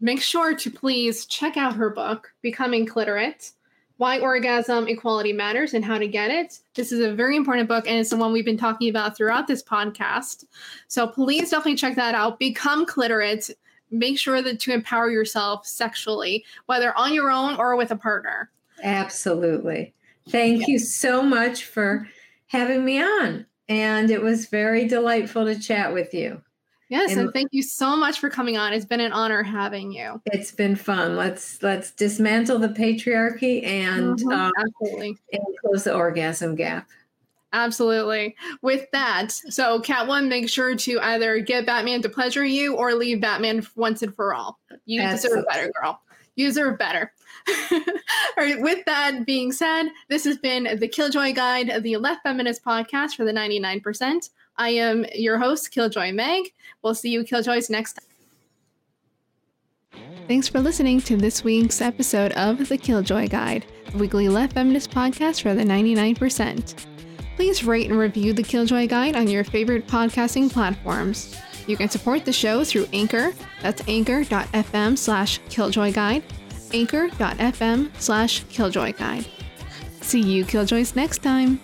make 0.00 0.22
sure 0.22 0.54
to 0.54 0.70
please 0.70 1.26
check 1.26 1.56
out 1.56 1.74
her 1.74 1.90
book, 1.90 2.32
Becoming 2.42 2.86
Cliterate 2.86 3.52
why 4.00 4.18
orgasm 4.18 4.88
equality 4.88 5.30
matters 5.30 5.74
and 5.74 5.84
how 5.84 5.98
to 5.98 6.08
get 6.08 6.30
it. 6.30 6.60
This 6.74 6.90
is 6.90 7.00
a 7.00 7.12
very 7.12 7.36
important 7.36 7.68
book, 7.68 7.86
and 7.86 7.98
it's 7.98 8.08
the 8.08 8.16
one 8.16 8.32
we've 8.32 8.46
been 8.46 8.56
talking 8.56 8.88
about 8.88 9.14
throughout 9.14 9.46
this 9.46 9.62
podcast. 9.62 10.46
So 10.88 11.06
please 11.06 11.50
definitely 11.50 11.74
check 11.74 11.96
that 11.96 12.14
out. 12.14 12.38
Become 12.38 12.86
cliterate. 12.86 13.50
Make 13.90 14.18
sure 14.18 14.40
that 14.40 14.58
to 14.60 14.72
empower 14.72 15.10
yourself 15.10 15.66
sexually, 15.66 16.46
whether 16.64 16.96
on 16.96 17.12
your 17.12 17.30
own 17.30 17.56
or 17.56 17.76
with 17.76 17.90
a 17.90 17.96
partner. 17.96 18.50
Absolutely. 18.82 19.92
Thank 20.30 20.60
yes. 20.60 20.68
you 20.68 20.78
so 20.78 21.20
much 21.20 21.64
for 21.64 22.08
having 22.46 22.86
me 22.86 23.02
on. 23.02 23.44
And 23.68 24.10
it 24.10 24.22
was 24.22 24.46
very 24.46 24.88
delightful 24.88 25.44
to 25.44 25.60
chat 25.60 25.92
with 25.92 26.14
you. 26.14 26.40
Yes, 26.90 27.12
and, 27.12 27.20
and, 27.20 27.32
thank 27.32 27.50
you 27.52 27.62
so 27.62 27.96
much 27.96 28.18
for 28.18 28.28
coming 28.28 28.58
on. 28.58 28.72
It's 28.72 28.84
been 28.84 28.98
an 28.98 29.12
honor 29.12 29.44
having 29.44 29.92
you. 29.92 30.20
It's 30.26 30.50
been 30.50 30.74
fun. 30.74 31.16
Let's 31.16 31.62
let's 31.62 31.92
dismantle 31.92 32.58
the 32.58 32.68
patriarchy 32.68 33.64
and 33.64 34.18
mm-hmm, 34.18 34.32
um, 34.32 34.52
absolutely 34.58 35.16
and 35.32 35.44
close 35.60 35.84
the 35.84 35.94
orgasm 35.94 36.56
gap. 36.56 36.88
Absolutely. 37.52 38.34
With 38.62 38.90
that, 38.90 39.30
so 39.30 39.80
Catwoman, 39.80 40.28
make 40.28 40.48
sure 40.48 40.74
to 40.74 41.00
either 41.00 41.38
get 41.38 41.64
Batman 41.64 42.02
to 42.02 42.08
pleasure 42.08 42.44
you 42.44 42.74
or 42.74 42.94
leave 42.94 43.20
Batman 43.20 43.64
once 43.76 44.02
and 44.02 44.14
for 44.14 44.34
all. 44.34 44.58
You 44.84 45.00
absolutely. 45.00 45.42
deserve 45.42 45.48
better, 45.48 45.72
girl. 45.80 46.02
You 46.34 46.46
deserve 46.46 46.78
better. 46.78 47.12
all 47.72 47.80
right. 48.36 48.60
With 48.60 48.84
that 48.86 49.26
being 49.26 49.52
said, 49.52 49.90
this 50.08 50.24
has 50.24 50.38
been 50.38 50.78
the 50.78 50.88
Killjoy 50.88 51.34
Guide, 51.34 51.82
the 51.82 51.96
Left 51.98 52.22
Feminist 52.22 52.64
podcast 52.64 53.14
for 53.14 53.24
the 53.24 53.32
99%. 53.32 54.30
I 54.60 54.68
am 54.68 55.06
your 55.14 55.38
host, 55.38 55.70
Killjoy 55.70 56.12
Meg. 56.12 56.52
We'll 56.82 56.94
see 56.94 57.08
you, 57.08 57.24
Killjoys, 57.24 57.70
next 57.70 57.94
time. 57.94 58.04
Thanks 60.28 60.48
for 60.48 60.60
listening 60.60 61.00
to 61.00 61.16
this 61.16 61.42
week's 61.42 61.80
episode 61.80 62.32
of 62.32 62.68
The 62.68 62.76
Killjoy 62.76 63.28
Guide, 63.28 63.64
the 63.90 63.96
weekly 63.96 64.28
left 64.28 64.52
feminist 64.52 64.90
podcast 64.90 65.40
for 65.40 65.54
the 65.54 65.64
99%. 65.64 66.86
Please 67.36 67.64
rate 67.64 67.88
and 67.88 67.98
review 67.98 68.34
The 68.34 68.42
Killjoy 68.42 68.86
Guide 68.86 69.16
on 69.16 69.28
your 69.28 69.44
favorite 69.44 69.88
podcasting 69.88 70.52
platforms. 70.52 71.34
You 71.66 71.78
can 71.78 71.88
support 71.88 72.26
the 72.26 72.32
show 72.32 72.62
through 72.62 72.86
Anchor, 72.92 73.32
that's 73.62 73.82
anchor.fm 73.88 74.98
slash 74.98 75.40
killjoy 75.48 75.94
guide, 75.94 76.22
anchor.fm 76.74 77.90
slash 77.98 78.44
killjoy 78.44 78.92
guide. 78.92 79.26
See 80.02 80.20
you, 80.20 80.44
Killjoys, 80.44 80.94
next 80.94 81.22
time. 81.22 81.60